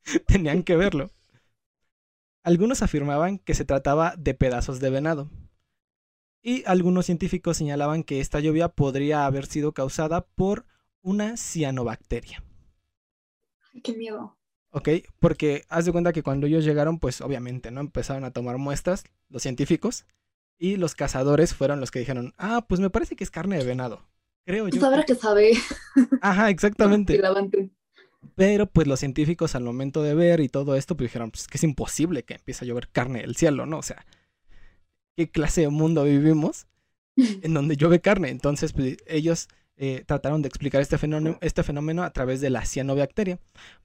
tenían 0.27 0.63
que 0.63 0.75
verlo. 0.75 1.11
Algunos 2.43 2.81
afirmaban 2.81 3.37
que 3.37 3.53
se 3.53 3.65
trataba 3.65 4.15
de 4.17 4.33
pedazos 4.33 4.79
de 4.79 4.89
venado. 4.89 5.29
Y 6.41 6.63
algunos 6.65 7.05
científicos 7.05 7.57
señalaban 7.57 8.03
que 8.03 8.19
esta 8.19 8.39
lluvia 8.39 8.69
podría 8.69 9.25
haber 9.25 9.45
sido 9.45 9.73
causada 9.73 10.25
por 10.25 10.65
una 11.01 11.37
cianobacteria. 11.37 12.43
qué 13.83 13.93
miedo. 13.93 14.37
Ok, 14.71 14.89
porque 15.19 15.65
haz 15.69 15.85
de 15.85 15.91
cuenta 15.91 16.13
que 16.13 16.23
cuando 16.23 16.47
ellos 16.47 16.63
llegaron, 16.63 16.97
pues 16.97 17.21
obviamente, 17.21 17.71
¿no? 17.71 17.81
Empezaron 17.81 18.23
a 18.23 18.31
tomar 18.31 18.57
muestras, 18.57 19.03
los 19.29 19.43
científicos, 19.43 20.05
y 20.57 20.77
los 20.77 20.95
cazadores 20.95 21.53
fueron 21.53 21.79
los 21.79 21.91
que 21.91 21.99
dijeron, 21.99 22.33
ah, 22.37 22.65
pues 22.67 22.79
me 22.79 22.89
parece 22.89 23.15
que 23.15 23.23
es 23.23 23.31
carne 23.31 23.57
de 23.57 23.65
venado. 23.65 24.07
Creo 24.45 24.67
yo. 24.67 24.79
Sabrá 24.79 25.03
que 25.03 25.15
sabe. 25.15 25.53
Ajá, 26.21 26.49
exactamente. 26.51 27.21
Pero 28.35 28.67
pues 28.67 28.87
los 28.87 28.99
científicos 28.99 29.55
al 29.55 29.63
momento 29.63 30.03
de 30.03 30.13
ver 30.13 30.39
y 30.39 30.49
todo 30.49 30.75
esto, 30.75 30.95
pues 30.95 31.09
dijeron, 31.09 31.31
pues 31.31 31.47
que 31.47 31.57
es 31.57 31.63
imposible 31.63 32.23
que 32.23 32.35
empiece 32.35 32.65
a 32.65 32.67
llover 32.67 32.89
carne 32.89 33.21
del 33.21 33.35
cielo, 33.35 33.65
¿no? 33.65 33.79
O 33.79 33.83
sea, 33.83 34.05
¿qué 35.15 35.29
clase 35.29 35.61
de 35.61 35.69
mundo 35.69 36.03
vivimos 36.03 36.67
en 37.15 37.53
donde 37.53 37.75
llueve 37.75 37.99
carne? 38.01 38.29
Entonces, 38.29 38.73
pues, 38.73 38.97
ellos 39.07 39.47
eh, 39.77 40.03
trataron 40.05 40.41
de 40.43 40.47
explicar 40.47 40.81
este 40.81 40.97
fenómeno, 40.97 41.37
este 41.41 41.63
fenómeno 41.63 42.03
a 42.03 42.11
través 42.11 42.41
de 42.41 42.51
la 42.51 42.65
cianobacteria. 42.65 43.39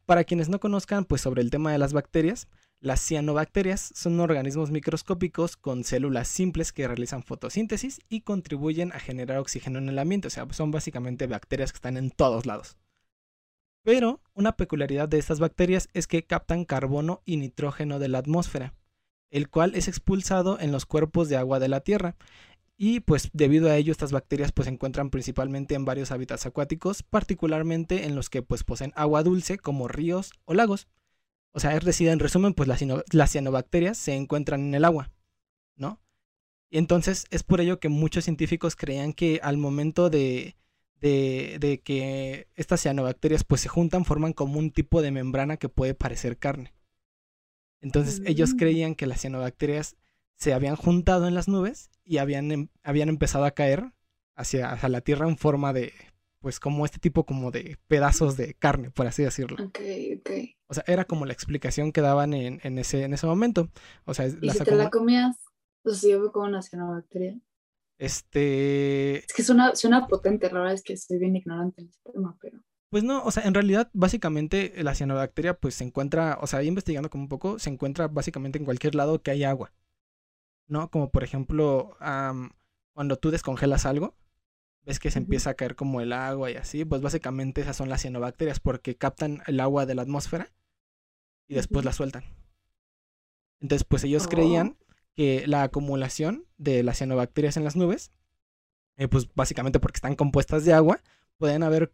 Para 0.04 0.24
quienes 0.24 0.48
no 0.48 0.60
conozcan, 0.60 1.06
pues 1.06 1.22
sobre 1.22 1.42
el 1.42 1.50
tema 1.50 1.72
de 1.72 1.78
las 1.78 1.92
bacterias, 1.94 2.48
las 2.80 3.00
cianobacterias 3.00 3.92
son 3.94 4.20
organismos 4.20 4.70
microscópicos 4.70 5.56
con 5.56 5.82
células 5.84 6.28
simples 6.28 6.72
que 6.72 6.86
realizan 6.86 7.22
fotosíntesis 7.22 8.00
y 8.10 8.20
contribuyen 8.20 8.92
a 8.92 9.00
generar 9.00 9.38
oxígeno 9.38 9.78
en 9.78 9.88
el 9.88 9.98
ambiente, 9.98 10.28
o 10.28 10.30
sea, 10.30 10.46
son 10.50 10.70
básicamente 10.70 11.26
bacterias 11.26 11.72
que 11.72 11.78
están 11.78 11.96
en 11.96 12.10
todos 12.10 12.44
lados. 12.44 12.76
Pero 13.86 14.20
una 14.34 14.56
peculiaridad 14.56 15.08
de 15.08 15.18
estas 15.18 15.38
bacterias 15.38 15.88
es 15.94 16.08
que 16.08 16.24
captan 16.24 16.64
carbono 16.64 17.22
y 17.24 17.36
nitrógeno 17.36 18.00
de 18.00 18.08
la 18.08 18.18
atmósfera, 18.18 18.74
el 19.30 19.48
cual 19.48 19.76
es 19.76 19.86
expulsado 19.86 20.58
en 20.58 20.72
los 20.72 20.86
cuerpos 20.86 21.28
de 21.28 21.36
agua 21.36 21.60
de 21.60 21.68
la 21.68 21.82
Tierra. 21.82 22.16
Y 22.76 22.98
pues 22.98 23.30
debido 23.32 23.70
a 23.70 23.76
ello 23.76 23.92
estas 23.92 24.10
bacterias 24.10 24.50
pues 24.50 24.66
se 24.66 24.72
encuentran 24.72 25.10
principalmente 25.10 25.76
en 25.76 25.84
varios 25.84 26.10
hábitats 26.10 26.46
acuáticos, 26.46 27.04
particularmente 27.04 28.06
en 28.06 28.16
los 28.16 28.28
que 28.28 28.42
pues 28.42 28.64
poseen 28.64 28.92
agua 28.96 29.22
dulce 29.22 29.56
como 29.56 29.86
ríos 29.86 30.32
o 30.46 30.54
lagos. 30.54 30.88
O 31.52 31.60
sea, 31.60 31.76
es 31.76 31.84
decir, 31.84 32.08
en 32.08 32.18
resumen, 32.18 32.54
pues 32.54 32.68
las, 32.68 32.84
las 33.12 33.30
cianobacterias 33.30 33.96
se 33.96 34.16
encuentran 34.16 34.62
en 34.62 34.74
el 34.74 34.84
agua, 34.84 35.12
¿no? 35.76 36.00
Y 36.70 36.78
entonces 36.78 37.26
es 37.30 37.44
por 37.44 37.60
ello 37.60 37.78
que 37.78 37.88
muchos 37.88 38.24
científicos 38.24 38.74
creían 38.74 39.12
que 39.12 39.38
al 39.44 39.58
momento 39.58 40.10
de, 40.10 40.56
de, 41.00 41.80
que 41.84 42.48
estas 42.54 42.80
cianobacterias 42.80 43.44
pues 43.44 43.60
se 43.60 43.68
juntan, 43.68 44.04
forman 44.04 44.32
como 44.32 44.58
un 44.58 44.70
tipo 44.70 45.02
de 45.02 45.10
membrana 45.10 45.56
que 45.56 45.68
puede 45.68 45.94
parecer 45.94 46.38
carne. 46.38 46.74
Entonces 47.80 48.22
ellos 48.24 48.54
mm. 48.54 48.56
creían 48.56 48.94
que 48.94 49.06
las 49.06 49.20
cianobacterias 49.20 49.96
se 50.36 50.52
habían 50.52 50.76
juntado 50.76 51.28
en 51.28 51.34
las 51.34 51.48
nubes 51.48 51.90
y 52.04 52.18
habían, 52.18 52.50
em, 52.50 52.68
habían 52.82 53.08
empezado 53.08 53.44
a 53.44 53.52
caer 53.52 53.92
hacia, 54.34 54.70
hacia, 54.72 54.88
la 54.88 55.00
Tierra 55.00 55.28
en 55.28 55.36
forma 55.36 55.72
de, 55.72 55.92
pues 56.40 56.60
como 56.60 56.84
este 56.84 56.98
tipo 56.98 57.24
como 57.24 57.50
de 57.50 57.78
pedazos 57.88 58.36
de 58.36 58.54
carne, 58.54 58.90
por 58.90 59.06
así 59.06 59.22
decirlo. 59.22 59.64
Ok, 59.64 59.80
ok. 60.18 60.30
O 60.68 60.74
sea, 60.74 60.84
era 60.86 61.04
como 61.04 61.26
la 61.26 61.32
explicación 61.32 61.92
que 61.92 62.00
daban 62.00 62.34
en, 62.34 62.60
en 62.62 62.78
ese, 62.78 63.04
en 63.04 63.14
ese 63.14 63.26
momento. 63.26 63.70
O 64.04 64.14
sea, 64.14 64.26
¿Y 64.26 64.50
si 64.50 64.64
te 64.64 64.74
la 64.74 64.90
comías? 64.90 65.36
Pues 65.82 66.02
yo 66.02 66.32
como 66.32 66.46
una 66.46 66.62
cianobacteria. 66.62 67.38
Este. 67.98 69.18
Es 69.24 69.32
que 69.34 69.42
suena, 69.42 69.74
suena 69.74 70.06
potente, 70.06 70.50
la 70.50 70.60
verdad 70.60 70.74
es 70.74 70.82
que 70.82 70.96
soy 70.96 71.18
bien 71.18 71.36
ignorante 71.36 71.80
en 71.80 71.88
este 71.88 72.12
tema, 72.12 72.36
pero. 72.40 72.58
Pues 72.90 73.02
no, 73.02 73.22
o 73.24 73.30
sea, 73.30 73.42
en 73.44 73.54
realidad, 73.54 73.90
básicamente, 73.92 74.72
la 74.82 74.94
cianobacteria, 74.94 75.58
pues 75.58 75.74
se 75.74 75.84
encuentra, 75.84 76.38
o 76.40 76.46
sea, 76.46 76.62
investigando 76.62 77.10
como 77.10 77.24
un 77.24 77.28
poco, 77.28 77.58
se 77.58 77.68
encuentra 77.68 78.06
básicamente 78.08 78.58
en 78.58 78.64
cualquier 78.64 78.94
lado 78.94 79.22
que 79.22 79.32
haya 79.32 79.50
agua. 79.50 79.72
¿No? 80.68 80.90
Como 80.90 81.10
por 81.10 81.24
ejemplo, 81.24 81.96
cuando 82.92 83.16
tú 83.16 83.30
descongelas 83.30 83.86
algo, 83.86 84.16
ves 84.82 84.98
que 84.98 85.10
se 85.10 85.18
empieza 85.18 85.50
a 85.50 85.54
caer 85.54 85.74
como 85.76 86.00
el 86.00 86.12
agua 86.12 86.50
y 86.50 86.56
así, 86.56 86.84
pues 86.84 87.02
básicamente 87.02 87.60
esas 87.60 87.76
son 87.76 87.88
las 87.88 88.02
cianobacterias, 88.02 88.60
porque 88.60 88.96
captan 88.96 89.42
el 89.46 89.60
agua 89.60 89.86
de 89.86 89.94
la 89.94 90.02
atmósfera 90.02 90.52
y 91.48 91.54
después 91.54 91.84
la 91.84 91.92
sueltan. 91.92 92.24
Entonces, 93.60 93.84
pues 93.84 94.04
ellos 94.04 94.28
creían 94.28 94.76
oh 94.80 94.85
que 95.16 95.46
la 95.46 95.62
acumulación 95.62 96.44
de 96.58 96.82
las 96.82 96.98
cianobacterias 96.98 97.56
en 97.56 97.64
las 97.64 97.74
nubes, 97.74 98.12
eh, 98.96 99.08
pues 99.08 99.28
básicamente 99.34 99.80
porque 99.80 99.96
están 99.96 100.14
compuestas 100.14 100.64
de 100.64 100.72
agua, 100.72 101.00
pueden 101.38 101.62
haber, 101.62 101.90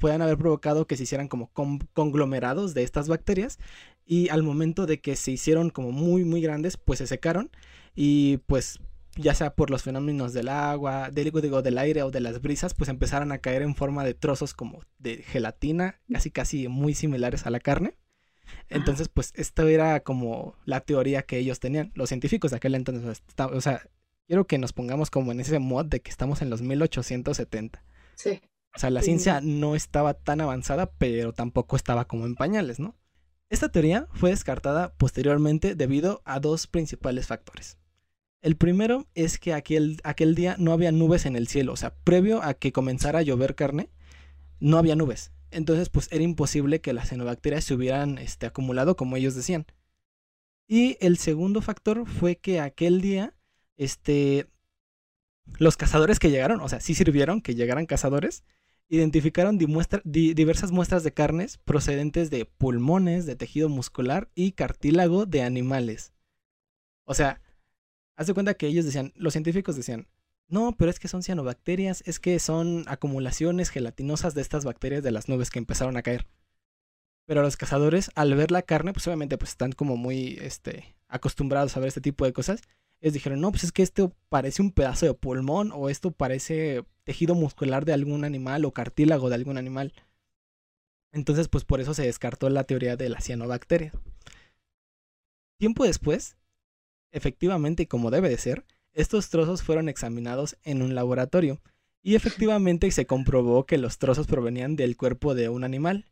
pueden 0.00 0.22
haber 0.22 0.36
provocado 0.36 0.86
que 0.86 0.96
se 0.96 1.04
hicieran 1.04 1.28
como 1.28 1.50
conglomerados 1.94 2.74
de 2.74 2.82
estas 2.82 3.08
bacterias 3.08 3.58
y 4.04 4.28
al 4.28 4.42
momento 4.42 4.86
de 4.86 5.00
que 5.00 5.16
se 5.16 5.30
hicieron 5.30 5.70
como 5.70 5.92
muy 5.92 6.24
muy 6.24 6.40
grandes, 6.40 6.76
pues 6.76 6.98
se 6.98 7.06
secaron 7.06 7.50
y 7.94 8.38
pues 8.46 8.80
ya 9.16 9.34
sea 9.34 9.54
por 9.54 9.70
los 9.70 9.82
fenómenos 9.82 10.32
del 10.32 10.48
agua, 10.48 11.10
del, 11.10 11.30
digo, 11.30 11.62
del 11.62 11.78
aire 11.78 12.02
o 12.02 12.10
de 12.10 12.20
las 12.20 12.40
brisas, 12.40 12.74
pues 12.74 12.88
empezaron 12.88 13.32
a 13.32 13.38
caer 13.38 13.62
en 13.62 13.74
forma 13.74 14.04
de 14.04 14.14
trozos 14.14 14.54
como 14.54 14.80
de 14.98 15.18
gelatina, 15.18 16.00
casi 16.10 16.30
casi 16.30 16.68
muy 16.68 16.94
similares 16.94 17.46
a 17.46 17.50
la 17.50 17.60
carne. 17.60 17.94
Entonces, 18.68 19.08
pues 19.08 19.32
esto 19.36 19.66
era 19.68 20.00
como 20.00 20.56
la 20.64 20.80
teoría 20.80 21.22
que 21.22 21.38
ellos 21.38 21.60
tenían, 21.60 21.92
los 21.94 22.08
científicos 22.08 22.50
de 22.50 22.56
aquel 22.58 22.74
entonces. 22.74 23.22
O 23.38 23.60
sea, 23.60 23.82
quiero 24.26 24.46
que 24.46 24.58
nos 24.58 24.72
pongamos 24.72 25.10
como 25.10 25.32
en 25.32 25.40
ese 25.40 25.58
mod 25.58 25.86
de 25.86 26.00
que 26.00 26.10
estamos 26.10 26.42
en 26.42 26.50
los 26.50 26.62
1870. 26.62 27.84
Sí. 28.14 28.40
O 28.74 28.78
sea, 28.78 28.90
la 28.90 29.02
ciencia 29.02 29.40
no 29.42 29.74
estaba 29.76 30.14
tan 30.14 30.40
avanzada, 30.40 30.86
pero 30.86 31.32
tampoco 31.32 31.76
estaba 31.76 32.06
como 32.06 32.24
en 32.24 32.34
pañales, 32.34 32.80
¿no? 32.80 32.96
Esta 33.50 33.68
teoría 33.68 34.08
fue 34.14 34.30
descartada 34.30 34.94
posteriormente 34.94 35.74
debido 35.74 36.22
a 36.24 36.40
dos 36.40 36.66
principales 36.66 37.26
factores. 37.26 37.76
El 38.40 38.56
primero 38.56 39.06
es 39.14 39.38
que 39.38 39.52
aquel, 39.52 40.00
aquel 40.04 40.34
día 40.34 40.56
no 40.58 40.72
había 40.72 40.90
nubes 40.90 41.26
en 41.26 41.36
el 41.36 41.48
cielo, 41.48 41.74
o 41.74 41.76
sea, 41.76 41.94
previo 41.94 42.42
a 42.42 42.54
que 42.54 42.72
comenzara 42.72 43.18
a 43.18 43.22
llover 43.22 43.54
carne, 43.54 43.90
no 44.58 44.78
había 44.78 44.96
nubes. 44.96 45.32
Entonces, 45.52 45.88
pues 45.88 46.08
era 46.10 46.24
imposible 46.24 46.80
que 46.80 46.92
las 46.92 47.08
cianobacterias 47.08 47.64
se 47.64 47.74
hubieran 47.74 48.18
este, 48.18 48.46
acumulado 48.46 48.96
como 48.96 49.16
ellos 49.16 49.34
decían. 49.34 49.66
Y 50.66 50.96
el 51.00 51.18
segundo 51.18 51.60
factor 51.60 52.06
fue 52.06 52.36
que 52.36 52.60
aquel 52.60 53.00
día, 53.00 53.34
este, 53.76 54.46
los 55.58 55.76
cazadores 55.76 56.18
que 56.18 56.30
llegaron, 56.30 56.60
o 56.60 56.68
sea, 56.68 56.80
sí 56.80 56.94
sirvieron 56.94 57.42
que 57.42 57.54
llegaran 57.54 57.86
cazadores, 57.86 58.44
identificaron 58.88 59.58
diversas 60.04 60.70
muestras 60.70 61.02
de 61.02 61.14
carnes 61.14 61.58
procedentes 61.58 62.30
de 62.30 62.44
pulmones, 62.44 63.26
de 63.26 63.36
tejido 63.36 63.68
muscular 63.68 64.30
y 64.34 64.52
cartílago 64.52 65.24
de 65.24 65.42
animales. 65.42 66.12
O 67.04 67.14
sea, 67.14 67.40
haz 68.16 68.26
de 68.26 68.34
cuenta 68.34 68.54
que 68.54 68.66
ellos 68.66 68.84
decían, 68.84 69.12
los 69.16 69.32
científicos 69.32 69.76
decían, 69.76 70.08
no, 70.52 70.76
pero 70.76 70.90
es 70.90 71.00
que 71.00 71.08
son 71.08 71.22
cianobacterias, 71.22 72.02
es 72.06 72.20
que 72.20 72.38
son 72.38 72.84
acumulaciones 72.86 73.70
gelatinosas 73.70 74.34
de 74.34 74.42
estas 74.42 74.64
bacterias 74.66 75.02
de 75.02 75.10
las 75.10 75.28
nubes 75.28 75.50
que 75.50 75.58
empezaron 75.58 75.96
a 75.96 76.02
caer. 76.02 76.26
Pero 77.24 77.40
los 77.40 77.56
cazadores, 77.56 78.10
al 78.16 78.34
ver 78.34 78.50
la 78.50 78.60
carne, 78.60 78.92
pues 78.92 79.06
obviamente 79.06 79.38
pues 79.38 79.52
están 79.52 79.72
como 79.72 79.96
muy 79.96 80.38
este, 80.42 80.94
acostumbrados 81.08 81.74
a 81.76 81.80
ver 81.80 81.88
este 81.88 82.02
tipo 82.02 82.26
de 82.26 82.34
cosas. 82.34 82.60
Ellos 83.00 83.14
dijeron, 83.14 83.40
no, 83.40 83.50
pues 83.50 83.64
es 83.64 83.72
que 83.72 83.82
esto 83.82 84.12
parece 84.28 84.60
un 84.60 84.72
pedazo 84.72 85.06
de 85.06 85.14
pulmón 85.14 85.72
o 85.72 85.88
esto 85.88 86.10
parece 86.10 86.84
tejido 87.04 87.34
muscular 87.34 87.86
de 87.86 87.94
algún 87.94 88.24
animal 88.24 88.66
o 88.66 88.72
cartílago 88.72 89.30
de 89.30 89.36
algún 89.36 89.56
animal. 89.56 89.94
Entonces, 91.12 91.48
pues 91.48 91.64
por 91.64 91.80
eso 91.80 91.94
se 91.94 92.02
descartó 92.04 92.50
la 92.50 92.64
teoría 92.64 92.96
de 92.96 93.08
la 93.08 93.22
cianobacteria. 93.22 93.92
Tiempo 95.58 95.84
después, 95.84 96.36
efectivamente 97.10 97.88
como 97.88 98.10
debe 98.10 98.28
de 98.28 98.36
ser, 98.36 98.66
estos 98.92 99.28
trozos 99.30 99.62
fueron 99.62 99.88
examinados 99.88 100.56
en 100.64 100.82
un 100.82 100.94
laboratorio 100.94 101.60
y 102.02 102.16
efectivamente 102.16 102.90
se 102.90 103.06
comprobó 103.06 103.64
que 103.64 103.78
los 103.78 103.98
trozos 103.98 104.26
provenían 104.26 104.76
del 104.76 104.96
cuerpo 104.96 105.34
de 105.34 105.48
un 105.48 105.64
animal. 105.64 106.06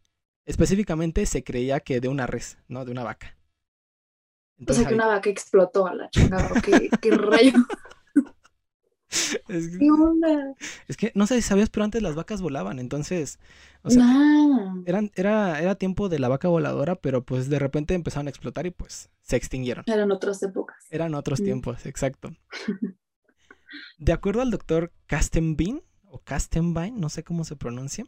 Específicamente 0.47 1.27
se 1.27 1.45
creía 1.45 1.81
que 1.81 2.01
de 2.01 2.09
una 2.09 2.27
res, 2.27 2.59
¿no? 2.69 2.85
De 2.85 2.93
una 2.93 3.05
vaca. 3.05 3.37
o 4.67 4.73
sea, 4.73 4.87
que 4.87 4.95
una 4.95 5.07
vaca 5.07 5.31
explotó 5.31 5.87
a 5.87 5.95
la 5.95 6.11
chingada, 6.11 6.61
¿qué, 6.63 6.89
qué 7.01 7.11
rayo? 7.11 7.53
Es 9.49 9.77
que, 9.77 9.89
es 10.90 10.97
que, 10.97 11.12
no 11.14 11.28
sé 11.28 11.37
si 11.37 11.42
sabías, 11.42 11.70
pero 11.70 11.85
antes 11.85 12.02
las 12.02 12.16
vacas 12.16 12.42
volaban, 12.42 12.80
entonces, 12.80 13.38
o 13.82 13.90
sea, 13.90 14.04
eran, 14.87 15.12
era, 15.14 15.61
era 15.61 15.76
tiempo 15.76 16.09
de 16.09 16.18
la 16.18 16.28
vaca 16.28 16.49
voladora, 16.49 16.97
pero 16.97 17.25
pues 17.25 17.49
de 17.49 17.61
repente 17.61 17.94
empezaron 17.94 18.26
a 18.26 18.30
explotar 18.30 18.66
y 18.66 18.73
pues 18.73 19.09
se 19.23 19.37
extinguieron. 19.37 19.85
Eran 19.87 20.11
otras 20.11 20.42
épocas. 20.42 20.76
Eran 20.90 21.14
otros 21.14 21.40
mm. 21.40 21.44
tiempos, 21.44 21.87
exacto. 21.87 22.30
De 23.99 24.12
acuerdo 24.12 24.42
al 24.42 24.50
doctor 24.50 24.92
Castenbein, 25.06 25.80
o 26.02 26.18
Castenbein, 26.18 26.99
no 26.99 27.09
sé 27.09 27.23
cómo 27.23 27.44
se 27.44 27.54
pronuncia, 27.54 28.04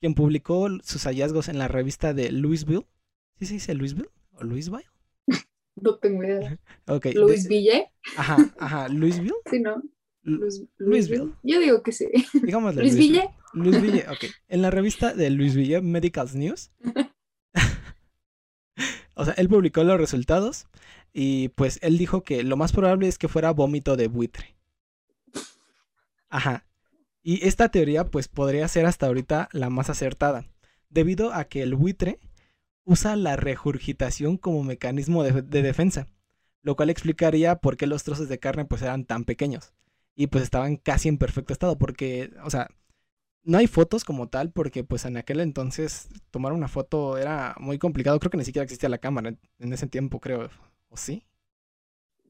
quien 0.00 0.14
publicó 0.14 0.68
sus 0.84 1.02
hallazgos 1.06 1.48
en 1.48 1.58
la 1.58 1.66
revista 1.66 2.14
de 2.14 2.30
Louisville. 2.30 2.86
¿Sí 3.34 3.46
se 3.46 3.54
dice 3.54 3.74
Louisville? 3.74 4.10
¿O 4.34 4.44
Louisville? 4.44 4.86
No 5.76 5.96
tengo 5.98 6.22
idea. 6.24 6.58
Okay. 6.86 7.14
¿Louisville? 7.14 7.86
Ajá, 8.16 8.36
ajá, 8.58 8.88
¿Louisville? 8.88 9.32
Sí, 9.48 9.60
¿no? 9.60 9.82
Louisville. 10.22 11.32
Yo 11.42 11.60
digo 11.60 11.82
que 11.82 11.92
sí. 11.92 12.08
Digamos 12.32 12.74
Louisville. 12.74 13.30
Louisville, 13.52 14.04
ok. 14.08 14.24
En 14.48 14.62
la 14.62 14.70
revista 14.70 15.14
de 15.14 15.30
Louisville 15.30 15.82
Medical 15.82 16.28
News. 16.34 16.70
o 19.14 19.24
sea, 19.24 19.34
él 19.34 19.48
publicó 19.48 19.82
los 19.82 19.98
resultados 19.98 20.66
y 21.12 21.48
pues 21.50 21.78
él 21.82 21.98
dijo 21.98 22.22
que 22.22 22.42
lo 22.42 22.56
más 22.56 22.72
probable 22.72 23.08
es 23.08 23.18
que 23.18 23.28
fuera 23.28 23.52
vómito 23.52 23.96
de 23.96 24.08
buitre. 24.08 24.56
Ajá. 26.28 26.66
Y 27.22 27.46
esta 27.46 27.70
teoría 27.70 28.04
pues 28.04 28.28
podría 28.28 28.68
ser 28.68 28.86
hasta 28.86 29.06
ahorita 29.06 29.48
la 29.52 29.68
más 29.68 29.90
acertada, 29.90 30.46
debido 30.88 31.34
a 31.34 31.44
que 31.44 31.62
el 31.62 31.74
buitre 31.74 32.18
usa 32.84 33.16
la 33.16 33.36
regurgitación 33.36 34.36
como 34.36 34.62
mecanismo 34.62 35.22
de, 35.22 35.62
defensa, 35.62 36.06
lo 36.62 36.76
cual 36.76 36.88
explicaría 36.88 37.56
por 37.56 37.76
qué 37.76 37.86
los 37.86 38.04
trozos 38.04 38.28
de 38.28 38.38
carne 38.38 38.64
pues 38.64 38.82
eran 38.82 39.04
tan 39.04 39.24
pequeños 39.24 39.74
y 40.20 40.26
pues 40.26 40.44
estaban 40.44 40.76
casi 40.76 41.08
en 41.08 41.16
perfecto 41.16 41.54
estado, 41.54 41.78
porque, 41.78 42.30
o 42.44 42.50
sea, 42.50 42.68
no 43.42 43.56
hay 43.56 43.66
fotos 43.66 44.04
como 44.04 44.28
tal, 44.28 44.52
porque 44.52 44.84
pues 44.84 45.06
en 45.06 45.16
aquel 45.16 45.40
entonces 45.40 46.10
tomar 46.30 46.52
una 46.52 46.68
foto 46.68 47.16
era 47.16 47.54
muy 47.58 47.78
complicado, 47.78 48.20
creo 48.20 48.30
que 48.30 48.36
ni 48.36 48.44
siquiera 48.44 48.64
existía 48.64 48.90
la 48.90 48.98
cámara 48.98 49.34
en 49.58 49.72
ese 49.72 49.86
tiempo, 49.86 50.20
creo, 50.20 50.50
¿o 50.90 50.96
sí? 50.98 51.24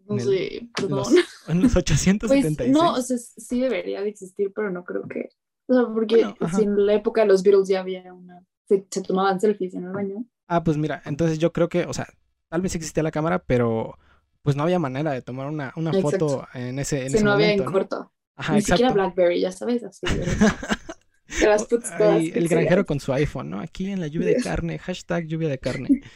No 0.06 0.20
sé, 0.20 0.68
perdón. 0.76 1.04
en 1.48 1.62
los 1.62 1.74
876. 1.74 2.56
Pues, 2.56 2.70
no, 2.70 2.92
o 2.92 3.02
sea, 3.02 3.18
sí 3.18 3.58
debería 3.58 4.02
de 4.02 4.08
existir, 4.08 4.52
pero 4.54 4.70
no 4.70 4.84
creo 4.84 5.02
que. 5.08 5.30
O 5.66 5.74
sea, 5.74 5.92
porque 5.92 6.32
si 6.54 6.62
en 6.62 6.86
la 6.86 6.94
época 6.94 7.22
de 7.22 7.26
los 7.26 7.42
Beatles 7.42 7.66
ya 7.66 7.80
había 7.80 8.14
una. 8.14 8.46
Se, 8.68 8.78
tomaban 9.02 9.40
selfies 9.40 9.74
en 9.74 9.82
el 9.82 9.90
baño. 9.90 10.24
Ah, 10.46 10.62
pues 10.62 10.76
mira, 10.76 11.02
entonces 11.06 11.40
yo 11.40 11.52
creo 11.52 11.68
que, 11.68 11.86
o 11.86 11.92
sea, 11.92 12.06
tal 12.50 12.60
vez 12.60 12.76
existía 12.76 13.02
la 13.02 13.10
cámara, 13.10 13.40
pero 13.40 13.98
pues 14.42 14.56
no 14.56 14.62
había 14.62 14.78
manera 14.78 15.12
de 15.12 15.22
tomar 15.22 15.46
una, 15.46 15.72
una 15.76 15.92
foto 15.92 16.46
en 16.54 16.78
ese, 16.78 17.06
en 17.06 17.10
sí, 17.10 17.24
no 17.24 17.32
había 17.32 17.52
en 17.52 17.64
corto. 17.64 18.12
Ajá, 18.36 18.54
Ni 18.54 18.60
exacto. 18.60 18.84
siquiera 18.84 18.94
Blackberry, 18.94 19.40
ya 19.40 19.52
sabes, 19.52 19.84
así. 19.84 20.06
el 22.34 22.48
granjero 22.48 22.84
con 22.84 23.00
su 23.00 23.12
iPhone, 23.12 23.50
¿no? 23.50 23.60
Aquí 23.60 23.90
en 23.90 24.00
la 24.00 24.06
lluvia 24.06 24.28
de 24.28 24.36
carne, 24.36 24.78
hashtag 24.78 25.26
lluvia 25.26 25.48
de 25.48 25.58
carne. 25.58 25.88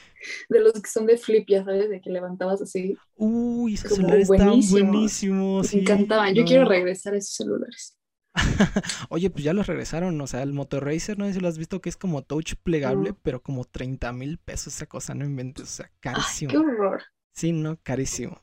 De 0.49 0.59
los 0.59 0.73
que 0.73 0.89
son 0.89 1.05
de 1.05 1.19
flip, 1.19 1.45
ya 1.47 1.63
sabes, 1.65 1.91
de 1.91 2.01
que 2.01 2.09
levantabas 2.09 2.63
así. 2.63 2.97
Uy, 3.15 3.75
esos 3.75 3.93
celulares 3.93 4.31
estaban 4.31 4.61
buenísimos. 4.71 5.75
Me 5.75 5.83
encantaban. 5.83 6.35
Yo 6.35 6.47
quiero 6.47 6.65
regresar 6.65 7.13
a 7.13 7.19
esos 7.19 7.35
celulares. 7.35 7.99
Oye, 9.11 9.29
pues 9.29 9.45
ya 9.45 9.53
los 9.53 9.67
regresaron, 9.67 10.19
o 10.19 10.27
sea, 10.27 10.43
el 10.43 10.55
Motor 10.55 10.87
Racer, 10.87 11.19
no 11.19 11.27
sé 11.27 11.35
si 11.35 11.41
lo 11.41 11.49
has 11.49 11.59
visto, 11.59 11.83
que 11.83 11.91
es 11.91 11.99
como 11.99 12.23
touch 12.23 12.55
plegable, 12.63 13.13
pero 13.23 13.43
como 13.43 13.65
30 13.65 14.15
mil 14.15 14.39
pesos 14.39 14.75
esa 14.75 14.87
cosa, 14.87 15.15
no 15.15 15.27
inventes, 15.27 15.65
o 15.65 15.67
sea, 15.67 15.91
carísimo. 16.01 16.51
qué 16.51 16.57
horror. 16.57 17.03
Sí, 17.35 17.53
no, 17.53 17.79
carísimo. 17.83 18.41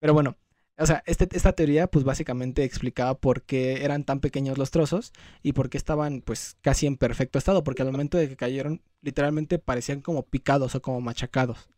Pero 0.00 0.14
bueno, 0.14 0.36
o 0.78 0.86
sea, 0.86 1.02
este, 1.06 1.28
esta 1.36 1.52
teoría 1.54 1.86
pues 1.88 2.04
básicamente 2.04 2.64
explicaba 2.64 3.18
por 3.18 3.42
qué 3.42 3.84
eran 3.84 4.04
tan 4.04 4.20
pequeños 4.20 4.58
los 4.58 4.70
trozos 4.70 5.12
y 5.42 5.52
por 5.52 5.70
qué 5.70 5.78
estaban 5.78 6.22
pues 6.22 6.56
casi 6.62 6.86
en 6.86 6.96
perfecto 6.96 7.38
estado, 7.38 7.64
porque 7.64 7.82
al 7.82 7.92
momento 7.92 8.18
de 8.18 8.28
que 8.28 8.36
cayeron 8.36 8.82
literalmente 9.02 9.58
parecían 9.58 10.00
como 10.02 10.24
picados 10.24 10.74
o 10.74 10.82
como 10.82 11.00
machacados. 11.00 11.68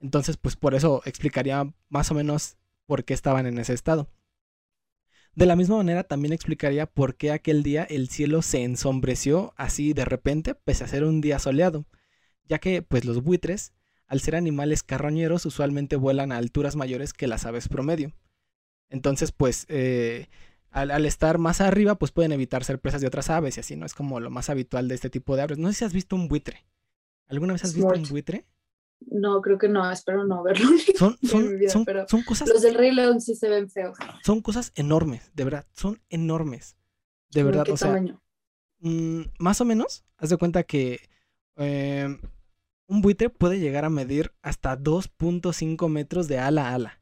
Entonces 0.00 0.36
pues 0.38 0.56
por 0.56 0.74
eso 0.74 1.02
explicaría 1.06 1.72
más 1.90 2.10
o 2.10 2.14
menos 2.14 2.56
por 2.86 3.04
qué 3.04 3.14
estaban 3.14 3.46
en 3.46 3.58
ese 3.58 3.74
estado. 3.74 4.10
De 5.36 5.46
la 5.46 5.54
misma 5.56 5.76
manera 5.76 6.02
también 6.02 6.32
explicaría 6.32 6.86
por 6.86 7.14
qué 7.16 7.30
aquel 7.30 7.62
día 7.62 7.84
el 7.84 8.08
cielo 8.08 8.42
se 8.42 8.64
ensombreció 8.64 9.54
así 9.56 9.92
de 9.92 10.04
repente 10.04 10.54
pese 10.54 10.82
a 10.84 10.88
ser 10.88 11.04
un 11.04 11.20
día 11.20 11.38
soleado, 11.38 11.86
ya 12.46 12.58
que 12.60 12.82
pues 12.82 13.04
los 13.06 13.22
buitres, 13.22 13.74
al 14.06 14.20
ser 14.20 14.36
animales 14.36 14.82
carroñeros, 14.82 15.46
usualmente 15.46 15.96
vuelan 15.96 16.32
a 16.32 16.36
alturas 16.36 16.76
mayores 16.76 17.12
que 17.12 17.26
las 17.26 17.44
aves 17.44 17.68
promedio. 17.68 18.12
Entonces, 18.88 19.32
pues, 19.32 19.66
eh, 19.68 20.28
al, 20.70 21.06
estar 21.06 21.38
más 21.38 21.60
arriba, 21.60 21.96
pues 21.96 22.12
pueden 22.12 22.32
evitar 22.32 22.62
ser 22.62 22.78
presas 22.78 23.00
de 23.00 23.06
otras 23.06 23.30
aves 23.30 23.56
y 23.56 23.60
así, 23.60 23.76
¿no? 23.76 23.86
Es 23.86 23.94
como 23.94 24.20
lo 24.20 24.30
más 24.30 24.50
habitual 24.50 24.88
de 24.88 24.94
este 24.94 25.10
tipo 25.10 25.34
de 25.34 25.42
aves. 25.42 25.58
No 25.58 25.68
sé 25.68 25.74
si 25.74 25.84
has 25.84 25.92
visto 25.92 26.14
un 26.14 26.28
buitre. 26.28 26.66
¿Alguna 27.28 27.54
vez 27.54 27.64
has 27.64 27.74
visto 27.74 27.92
un 27.94 28.08
buitre? 28.08 28.46
No, 29.00 29.42
creo 29.42 29.58
que 29.58 29.68
no, 29.68 29.90
espero 29.90 30.24
no 30.24 30.42
verlo. 30.42 30.68
Son, 30.98 31.18
son, 31.22 32.22
cosas. 32.22 32.48
Los 32.48 32.62
del 32.62 32.74
Rey 32.74 32.92
León 32.92 33.20
sí 33.20 33.34
se 33.34 33.48
ven 33.48 33.68
feos. 33.68 33.98
Son 34.24 34.40
cosas 34.40 34.72
enormes, 34.74 35.30
de 35.34 35.44
verdad, 35.44 35.66
son 35.74 36.00
enormes. 36.08 36.76
De 37.30 37.42
verdad, 37.42 37.68
o 37.68 37.76
sea. 37.76 38.02
Mm, 38.80 39.22
más 39.38 39.60
o 39.60 39.64
menos, 39.64 40.04
haz 40.16 40.30
de 40.30 40.36
cuenta 40.36 40.62
que 40.62 41.00
em, 41.56 42.18
un 42.88 43.00
buitre 43.00 43.30
puede 43.30 43.58
llegar 43.58 43.84
a 43.84 43.90
medir 43.90 44.32
hasta 44.42 44.78
2.5 44.78 45.88
metros 45.88 46.28
de 46.28 46.38
ala 46.38 46.70
a 46.70 46.74
ala. 46.74 47.00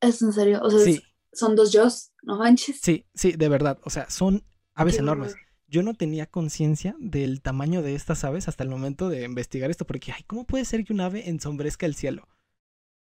¿Es 0.00 0.22
en 0.22 0.32
serio? 0.32 0.60
O 0.62 0.70
sea, 0.70 1.00
son 1.32 1.56
dos 1.56 1.72
yo, 1.72 1.86
no 2.22 2.38
manches. 2.38 2.80
Sí, 2.82 3.06
sí, 3.14 3.32
de 3.32 3.48
verdad. 3.48 3.78
O 3.84 3.90
sea, 3.90 4.10
son 4.10 4.44
aves 4.74 4.98
enormes. 4.98 5.34
Yo 5.66 5.82
no 5.82 5.94
tenía 5.94 6.26
conciencia 6.26 6.94
del 6.98 7.40
tamaño 7.40 7.82
de 7.82 7.94
estas 7.94 8.24
aves 8.24 8.46
hasta 8.46 8.62
el 8.62 8.68
momento 8.68 9.08
de 9.08 9.24
investigar 9.24 9.70
esto, 9.70 9.86
porque, 9.86 10.12
ay, 10.12 10.22
¿cómo 10.24 10.44
puede 10.44 10.64
ser 10.64 10.84
que 10.84 10.92
un 10.92 11.00
ave 11.00 11.30
ensombrezca 11.30 11.86
el 11.86 11.94
cielo? 11.94 12.28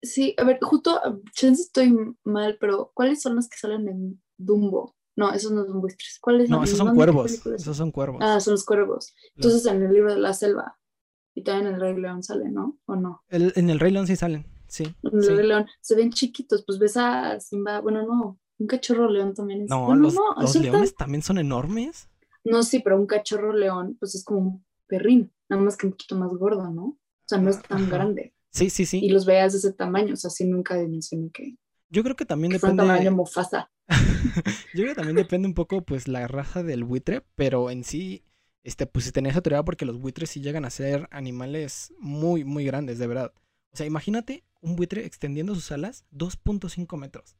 Sí, 0.03 0.35
a 0.39 0.45
ver, 0.45 0.59
justo, 0.63 1.01
chance 1.33 1.63
estoy 1.63 1.95
mal, 2.25 2.57
pero 2.61 2.91
¿cuáles 2.95 3.21
son 3.21 3.37
los 3.37 3.49
que 3.49 3.59
salen 3.59 3.89
en 3.89 4.23
Dumbo? 4.39 4.97
No, 5.17 5.33
esos 5.33 5.53
no 5.53 5.65
son 5.65 5.81
buitres. 5.81 6.19
¿Cuáles 6.21 6.49
No, 6.49 6.65
esos 6.65 6.79
son 6.79 6.95
cuervos. 6.95 7.47
Esos 7.47 7.77
son 7.77 7.91
cuervos. 7.91 8.21
Ah, 8.23 8.41
son 8.41 8.53
los 8.53 8.65
cuervos. 8.65 9.15
Entonces 9.37 9.65
en 9.67 9.83
el 9.83 9.93
libro 9.93 10.13
de 10.13 10.21
la 10.21 10.33
selva 10.33 10.79
y 11.35 11.43
también 11.43 11.69
en 11.69 11.75
el 11.75 11.81
Rey 11.81 12.01
León 12.01 12.23
salen, 12.23 12.55
¿no? 12.55 12.79
¿O 12.87 12.97
no? 12.97 13.23
en 13.31 13.71
el 13.71 13.81
Rey 13.81 13.93
León 13.93 14.07
sí 14.07 14.17
salen. 14.17 14.47
Sí. 14.75 14.93
león. 15.03 15.67
Se 15.81 15.95
ven 15.95 16.11
chiquitos, 16.11 16.65
pues 16.67 16.79
ves 16.79 16.97
a 16.97 17.39
Simba, 17.39 17.81
bueno, 17.81 18.05
no, 18.05 18.41
un 18.59 18.67
cachorro 18.67 19.09
león 19.09 19.35
también 19.35 19.63
es. 19.63 19.71
No, 19.71 19.95
los, 19.95 20.17
leones 20.57 20.97
también 20.97 21.23
son 21.23 21.39
enormes. 21.39 22.09
No, 22.45 22.63
sí, 22.63 22.81
pero 22.81 22.99
un 22.99 23.07
cachorro 23.07 23.53
león, 23.53 23.97
pues 23.99 24.15
es 24.15 24.25
como 24.25 24.41
un 24.41 24.67
perrín, 24.87 25.33
nada 25.49 25.63
más 25.63 25.77
que 25.77 25.87
un 25.87 25.93
poquito 25.93 26.17
más 26.17 26.33
gordo, 26.33 26.71
¿no? 26.71 26.85
O 26.87 27.27
sea, 27.27 27.39
no 27.39 27.51
es 27.51 27.63
tan 27.63 27.89
grande. 27.89 28.35
Sí, 28.51 28.69
sí, 28.71 28.85
sí. 28.85 29.01
Y 29.01 29.11
los 29.11 29.27
veas 29.27 29.53
de 29.53 29.59
ese 29.59 29.73
tamaño, 29.73 30.15
o 30.15 30.17
sea, 30.17 30.31
sí 30.31 30.45
nunca 30.45 30.77
dimensioné 30.77 31.31
que. 31.31 31.57
Yo 31.89 32.03
creo 32.03 32.17
que 32.17 32.27
también 32.27 32.53
depende. 32.53 32.83
Un 32.83 32.89
tamaño 32.89 33.13
mofasa. 33.13 33.71
Yo 34.75 34.83
creo 34.83 34.89
que 34.89 34.95
también 34.95 35.17
depende 35.17 35.47
un 35.47 35.55
poco, 35.55 35.85
pues, 35.85 36.09
la 36.09 36.27
raza 36.27 36.63
del 36.63 36.85
buitre, 36.85 37.25
pero 37.35 37.71
en 37.71 37.85
sí, 37.85 38.25
este, 38.65 38.87
pues, 38.87 39.05
si 39.05 39.13
tenías 39.13 39.37
autoridad 39.37 39.65
porque 39.65 39.85
los 39.85 39.99
buitres 39.99 40.31
sí 40.31 40.41
llegan 40.41 40.65
a 40.65 40.71
ser 40.71 41.09
animales 41.13 41.95
muy, 41.99 42.45
muy 42.45 42.65
grandes, 42.65 42.99
de 42.99 43.07
verdad. 43.07 43.33
O 43.73 43.77
sea, 43.77 43.87
imagínate 43.87 44.45
un 44.61 44.77
buitre 44.77 45.05
extendiendo 45.05 45.55
sus 45.55 45.71
alas 45.71 46.05
2.5 46.13 46.97
metros. 46.99 47.37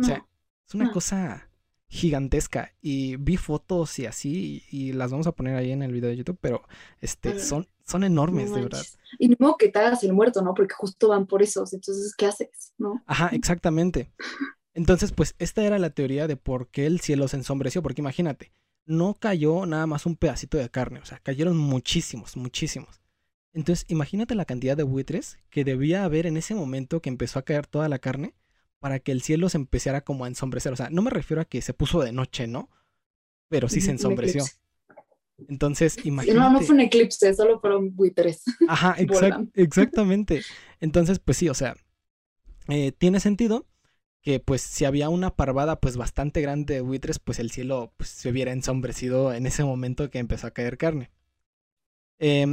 o 0.00 0.04
sea, 0.04 0.26
es 0.66 0.74
una 0.74 0.92
cosa 0.92 1.50
gigantesca. 1.88 2.72
Y 2.80 3.16
vi 3.16 3.36
fotos 3.36 3.98
y 3.98 4.06
así, 4.06 4.62
y, 4.70 4.92
las 4.92 5.10
vamos 5.10 5.26
a 5.26 5.32
poner 5.32 5.56
ahí 5.56 5.72
en 5.72 5.82
el 5.82 5.92
video 5.92 6.10
de 6.10 6.16
YouTube, 6.16 6.38
pero 6.40 6.62
este, 7.00 7.38
son, 7.40 7.68
son 7.84 8.04
enormes, 8.04 8.52
de 8.54 8.62
verdad. 8.62 8.84
Y 9.18 9.28
ni 9.28 9.36
modo 9.38 9.56
que 9.56 9.68
te 9.68 9.78
hagas 9.78 10.02
el 10.04 10.12
muerto, 10.12 10.42
¿no? 10.42 10.54
Porque 10.54 10.74
justo 10.74 11.08
van 11.08 11.26
por 11.26 11.42
esos, 11.42 11.72
entonces, 11.72 12.14
¿qué 12.16 12.26
haces? 12.26 12.72
¿No? 12.78 13.02
Ajá, 13.06 13.30
exactamente. 13.32 14.12
Entonces, 14.74 15.10
pues 15.10 15.34
esta 15.38 15.64
era 15.64 15.78
la 15.78 15.88
teoría 15.88 16.26
de 16.26 16.36
por 16.36 16.68
qué 16.68 16.84
el 16.84 17.00
cielo 17.00 17.28
se 17.28 17.38
ensombreció, 17.38 17.82
porque 17.82 18.02
imagínate, 18.02 18.52
no 18.86 19.14
cayó 19.14 19.66
nada 19.66 19.86
más 19.86 20.06
un 20.06 20.16
pedacito 20.16 20.56
de 20.58 20.70
carne, 20.70 21.00
o 21.00 21.04
sea, 21.04 21.18
cayeron 21.18 21.56
muchísimos, 21.56 22.36
muchísimos. 22.36 23.00
Entonces, 23.52 23.86
imagínate 23.88 24.34
la 24.34 24.44
cantidad 24.44 24.76
de 24.76 24.82
buitres 24.82 25.38
que 25.50 25.64
debía 25.64 26.04
haber 26.04 26.26
en 26.26 26.36
ese 26.36 26.54
momento 26.54 27.00
que 27.00 27.08
empezó 27.08 27.38
a 27.38 27.44
caer 27.44 27.66
toda 27.66 27.88
la 27.88 27.98
carne 27.98 28.34
para 28.80 28.98
que 28.98 29.12
el 29.12 29.22
cielo 29.22 29.48
se 29.48 29.56
empezara 29.56 30.02
como 30.02 30.24
a 30.24 30.28
ensombrecer. 30.28 30.72
O 30.72 30.76
sea, 30.76 30.90
no 30.90 31.00
me 31.02 31.10
refiero 31.10 31.40
a 31.40 31.46
que 31.46 31.62
se 31.62 31.72
puso 31.72 32.00
de 32.02 32.12
noche, 32.12 32.46
¿no? 32.46 32.68
Pero 33.48 33.68
sí 33.68 33.80
se 33.80 33.92
ensombreció. 33.92 34.44
Entonces, 35.48 36.04
imagínate. 36.04 36.38
No, 36.38 36.52
no 36.52 36.60
fue 36.60 36.74
un 36.74 36.82
eclipse, 36.82 37.32
solo 37.34 37.58
fueron 37.58 37.94
buitres. 37.96 38.42
Ajá, 38.68 38.94
exactamente. 39.54 40.42
Entonces, 40.80 41.18
pues 41.18 41.38
sí, 41.38 41.48
o 41.48 41.54
sea, 41.54 41.76
eh, 42.68 42.92
tiene 42.92 43.20
sentido 43.20 43.66
que 44.26 44.40
pues 44.40 44.60
si 44.60 44.84
había 44.84 45.08
una 45.08 45.36
parvada 45.36 45.78
pues 45.78 45.96
bastante 45.96 46.40
grande 46.40 46.74
de 46.74 46.80
buitres, 46.80 47.20
pues 47.20 47.38
el 47.38 47.52
cielo 47.52 47.92
pues, 47.96 48.10
se 48.10 48.28
hubiera 48.28 48.50
ensombrecido 48.50 49.32
en 49.32 49.46
ese 49.46 49.62
momento 49.62 50.10
que 50.10 50.18
empezó 50.18 50.48
a 50.48 50.50
caer 50.50 50.78
carne. 50.78 51.12
Eh, 52.18 52.44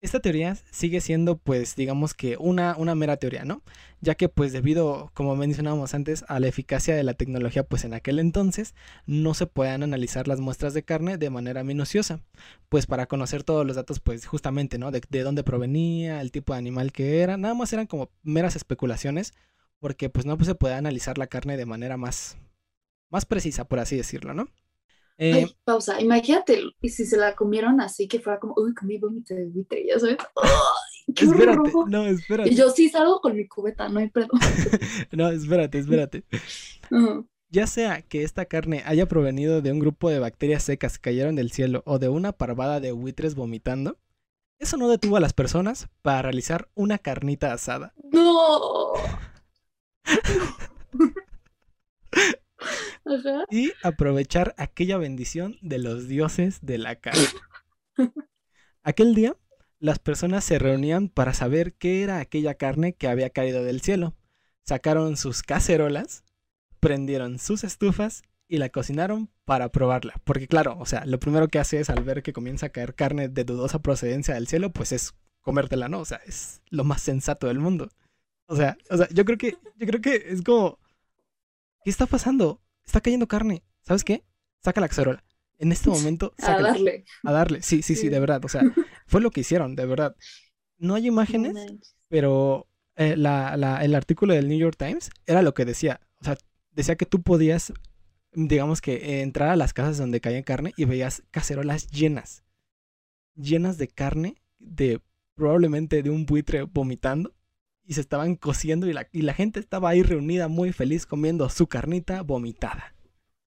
esta 0.00 0.20
teoría 0.20 0.54
sigue 0.70 1.00
siendo, 1.00 1.36
pues, 1.36 1.74
digamos 1.74 2.14
que 2.14 2.36
una, 2.36 2.76
una 2.76 2.94
mera 2.94 3.16
teoría, 3.16 3.44
¿no? 3.44 3.64
Ya 4.00 4.14
que, 4.14 4.28
pues, 4.28 4.52
debido, 4.52 5.10
como 5.12 5.34
mencionábamos 5.34 5.92
antes, 5.92 6.24
a 6.28 6.38
la 6.38 6.46
eficacia 6.46 6.94
de 6.94 7.02
la 7.02 7.14
tecnología, 7.14 7.64
pues 7.64 7.82
en 7.84 7.94
aquel 7.94 8.20
entonces 8.20 8.76
no 9.06 9.34
se 9.34 9.48
podían 9.48 9.82
analizar 9.82 10.28
las 10.28 10.38
muestras 10.38 10.72
de 10.72 10.84
carne 10.84 11.18
de 11.18 11.30
manera 11.30 11.64
minuciosa, 11.64 12.20
pues 12.68 12.86
para 12.86 13.06
conocer 13.06 13.42
todos 13.42 13.66
los 13.66 13.74
datos, 13.74 13.98
pues 13.98 14.24
justamente, 14.24 14.78
¿no? 14.78 14.92
De, 14.92 15.02
de 15.10 15.22
dónde 15.24 15.42
provenía, 15.42 16.20
el 16.20 16.30
tipo 16.30 16.52
de 16.52 16.60
animal 16.60 16.92
que 16.92 17.22
era, 17.22 17.36
nada 17.36 17.54
más 17.54 17.72
eran 17.72 17.88
como 17.88 18.08
meras 18.22 18.54
especulaciones, 18.54 19.34
porque 19.80 20.10
pues 20.10 20.26
no 20.26 20.36
pues, 20.36 20.46
se 20.46 20.54
podía 20.54 20.78
analizar 20.78 21.18
la 21.18 21.26
carne 21.26 21.56
de 21.56 21.66
manera 21.66 21.96
más, 21.96 22.36
más 23.10 23.24
precisa, 23.24 23.66
por 23.66 23.78
así 23.78 23.96
decirlo, 23.96 24.34
¿no? 24.34 24.48
Eh, 25.20 25.48
pausa, 25.64 26.00
imagínate, 26.00 26.62
y 26.80 26.88
si 26.90 27.04
se 27.04 27.16
la 27.16 27.34
comieron 27.34 27.80
así 27.80 28.06
que 28.06 28.20
fuera 28.20 28.38
como, 28.38 28.54
uy, 28.56 28.72
comí 28.72 28.98
vómito 28.98 29.34
de 29.34 29.46
buitre, 29.46 29.84
ya 29.84 29.98
sabes. 29.98 30.16
qué 31.14 31.24
espérate, 31.24 31.72
no, 31.88 32.06
espérate. 32.06 32.50
Y 32.50 32.54
yo 32.54 32.70
sí 32.70 32.88
salgo 32.88 33.20
con 33.20 33.36
mi 33.36 33.48
cubeta, 33.48 33.88
no 33.88 33.98
hay 33.98 34.10
pedo. 34.10 34.28
no, 35.12 35.28
espérate, 35.28 35.78
espérate. 35.78 36.24
Ya 37.50 37.66
sea 37.66 38.02
que 38.02 38.24
esta 38.24 38.44
carne 38.44 38.82
haya 38.84 39.06
provenido 39.06 39.62
de 39.62 39.72
un 39.72 39.78
grupo 39.78 40.10
de 40.10 40.18
bacterias 40.18 40.64
secas 40.64 40.98
que 40.98 41.04
cayeron 41.04 41.34
del 41.34 41.50
cielo 41.50 41.82
o 41.86 41.98
de 41.98 42.10
una 42.10 42.32
parvada 42.32 42.78
de 42.78 42.92
buitres 42.92 43.34
vomitando, 43.34 43.96
eso 44.58 44.76
no 44.76 44.86
detuvo 44.86 45.16
a 45.16 45.20
las 45.20 45.32
personas 45.32 45.88
para 46.02 46.20
realizar 46.20 46.68
una 46.74 46.98
carnita 46.98 47.54
asada. 47.54 47.94
No. 48.12 48.92
Y 53.50 53.72
aprovechar 53.82 54.54
aquella 54.58 54.98
bendición 54.98 55.56
de 55.62 55.78
los 55.78 56.08
dioses 56.08 56.58
de 56.62 56.78
la 56.78 56.96
carne. 56.96 57.26
Aquel 58.82 59.14
día, 59.14 59.36
las 59.78 59.98
personas 59.98 60.44
se 60.44 60.58
reunían 60.58 61.08
para 61.08 61.34
saber 61.34 61.74
qué 61.74 62.02
era 62.02 62.18
aquella 62.18 62.54
carne 62.54 62.94
que 62.94 63.08
había 63.08 63.30
caído 63.30 63.64
del 63.64 63.80
cielo. 63.80 64.14
Sacaron 64.64 65.16
sus 65.16 65.42
cacerolas, 65.42 66.24
prendieron 66.80 67.38
sus 67.38 67.64
estufas 67.64 68.22
y 68.48 68.58
la 68.58 68.70
cocinaron 68.70 69.30
para 69.44 69.70
probarla. 69.70 70.14
Porque 70.24 70.48
claro, 70.48 70.76
o 70.78 70.86
sea, 70.86 71.04
lo 71.06 71.20
primero 71.20 71.48
que 71.48 71.58
hace 71.58 71.80
es 71.80 71.90
al 71.90 72.02
ver 72.02 72.22
que 72.22 72.32
comienza 72.32 72.66
a 72.66 72.70
caer 72.70 72.94
carne 72.94 73.28
de 73.28 73.44
dudosa 73.44 73.80
procedencia 73.80 74.34
del 74.34 74.48
cielo, 74.48 74.72
pues 74.72 74.92
es 74.92 75.14
comértela, 75.40 75.88
¿no? 75.88 76.00
O 76.00 76.04
sea, 76.04 76.20
es 76.26 76.62
lo 76.70 76.84
más 76.84 77.02
sensato 77.02 77.46
del 77.46 77.58
mundo. 77.58 77.88
O 78.48 78.56
sea, 78.56 78.76
o 78.90 78.96
sea, 78.96 79.08
yo 79.10 79.24
creo 79.24 79.38
que, 79.38 79.56
yo 79.76 79.86
creo 79.86 80.00
que 80.00 80.24
es 80.26 80.42
como, 80.42 80.78
¿qué 81.84 81.90
está 81.90 82.06
pasando? 82.06 82.60
está 82.88 83.00
cayendo 83.00 83.28
carne. 83.28 83.62
¿Sabes 83.82 84.02
qué? 84.02 84.24
Saca 84.64 84.80
la 84.80 84.88
cacerola. 84.88 85.22
En 85.58 85.72
este 85.72 85.90
momento, 85.90 86.34
A 86.42 86.60
darle. 86.60 87.04
A 87.24 87.32
darle. 87.32 87.62
Sí, 87.62 87.82
sí, 87.82 87.94
sí, 87.94 88.08
de 88.08 88.18
verdad. 88.18 88.44
O 88.44 88.48
sea, 88.48 88.62
fue 89.06 89.20
lo 89.20 89.30
que 89.30 89.40
hicieron, 89.40 89.76
de 89.76 89.86
verdad. 89.86 90.16
No 90.78 90.94
hay 90.94 91.06
imágenes, 91.06 91.54
pero 92.08 92.66
eh, 92.96 93.12
el 93.12 93.94
artículo 93.94 94.34
del 94.34 94.48
New 94.48 94.58
York 94.58 94.76
Times 94.78 95.10
era 95.26 95.42
lo 95.42 95.54
que 95.54 95.64
decía. 95.64 96.00
O 96.20 96.24
sea, 96.24 96.36
decía 96.70 96.96
que 96.96 97.06
tú 97.06 97.22
podías, 97.22 97.72
digamos 98.32 98.80
que, 98.80 99.20
entrar 99.20 99.50
a 99.50 99.56
las 99.56 99.72
casas 99.74 99.98
donde 99.98 100.20
caía 100.20 100.42
carne 100.42 100.72
y 100.76 100.84
veías 100.84 101.22
cacerolas 101.30 101.88
llenas. 101.90 102.44
Llenas 103.34 103.78
de 103.78 103.88
carne, 103.88 104.36
de 104.58 105.00
probablemente 105.34 106.02
de 106.02 106.10
un 106.10 106.24
buitre 106.26 106.62
vomitando 106.62 107.34
y 107.88 107.94
se 107.94 108.02
estaban 108.02 108.36
cociendo 108.36 108.86
y 108.86 108.92
la, 108.92 109.08
y 109.12 109.22
la 109.22 109.32
gente 109.32 109.58
estaba 109.58 109.88
ahí 109.88 110.02
reunida 110.02 110.46
muy 110.46 110.72
feliz 110.72 111.06
comiendo 111.06 111.48
su 111.48 111.68
carnita 111.68 112.22
vomitada. 112.22 112.94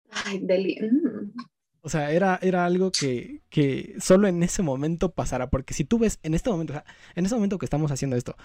Ay, 0.08 0.38
deli. 0.40 0.78
Mm. 0.80 1.32
O 1.80 1.88
sea, 1.88 2.12
era, 2.12 2.38
era 2.40 2.64
algo 2.64 2.92
que, 2.92 3.42
que, 3.50 3.96
solo 3.98 4.28
en 4.28 4.44
ese 4.44 4.62
momento 4.62 5.10
pasara, 5.12 5.50
porque 5.50 5.74
si 5.74 5.84
tú 5.84 5.98
ves 5.98 6.20
en 6.22 6.34
este 6.34 6.48
momento, 6.48 6.74
o 6.74 6.76
sea, 6.76 6.84
en 7.16 7.26
ese 7.26 7.34
momento 7.34 7.58
que 7.58 7.66
estamos 7.66 7.90
haciendo 7.90 8.16
esto, 8.16 8.36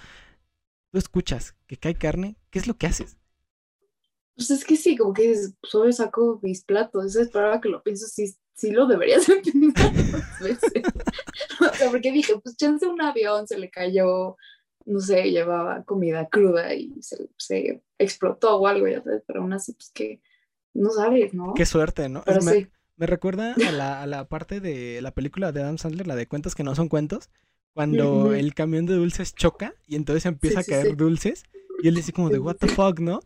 tú 0.92 0.98
escuchas 0.98 1.56
que 1.68 1.78
cae 1.78 1.94
carne, 1.94 2.36
¿qué 2.50 2.58
es 2.58 2.68
lo 2.68 2.78
que 2.78 2.88
haces? 2.88 3.18
Pues 4.36 4.50
es 4.50 4.66
que 4.66 4.78
sí, 4.78 4.98
como 4.98 5.14
que 5.14 5.36
solo 5.62 5.92
saco 5.92 6.40
mis 6.42 6.64
platos, 6.64 7.16
es 7.16 7.30
para 7.30 7.62
que 7.62 7.70
lo 7.70 7.84
pienso, 7.84 8.08
sí, 8.08 8.36
sí 8.56 8.72
lo 8.72 8.88
deberías 8.88 9.30
entender 9.30 9.86
o 11.62 11.74
sea, 11.76 11.92
porque 11.92 12.12
dije, 12.12 12.34
pues 12.42 12.58
chance 12.58 12.88
un 12.88 13.02
avión, 13.02 13.48
se 13.48 13.60
le 13.60 13.70
cayó, 13.70 14.36
no 14.86 15.00
sé, 15.00 15.32
llevaba 15.32 15.84
comida 15.84 16.28
cruda 16.30 16.74
y 16.74 16.94
se, 17.38 17.82
explotó 17.98 18.58
o 18.58 18.68
algo, 18.68 18.88
ya 18.88 19.02
sabes, 19.02 19.24
pero 19.26 19.42
aún 19.42 19.54
así, 19.54 19.74
pues 19.74 19.90
que 19.90 20.22
no 20.74 20.92
sabes, 20.92 21.34
¿no? 21.34 21.54
Qué 21.54 21.66
suerte, 21.66 22.10
¿no? 22.10 22.24
Pero 22.26 22.42
me, 22.42 22.54
sí. 22.54 22.68
me, 22.98 23.08
recuerda 23.08 23.56
a 23.68 23.72
la, 23.72 24.02
a 24.02 24.08
la, 24.08 24.28
parte 24.28 24.60
de 24.60 25.02
la 25.02 25.12
película 25.12 25.52
de 25.52 25.62
Adam 25.62 25.78
Sandler, 25.78 26.08
la 26.08 26.16
de 26.16 26.28
cuentos 26.28 26.56
que 26.56 26.64
no 26.64 26.76
son 26.76 26.90
cuentos, 26.90 27.30
cuando 27.74 28.34
el 28.34 28.54
camión 28.54 28.86
de 28.86 28.94
dulces 28.94 29.36
choca 29.36 29.74
y 29.86 29.96
entonces 29.96 30.26
empieza 30.26 30.62
a 30.62 30.64
caer 30.64 30.96
dulces 30.96 31.44
y 31.84 31.90
él 31.90 31.96
dice 31.96 32.14
como 32.14 32.30
de, 32.30 32.40
what 32.40 32.56
the 32.56 32.68
fuck, 32.68 33.00
¿no? 33.00 33.20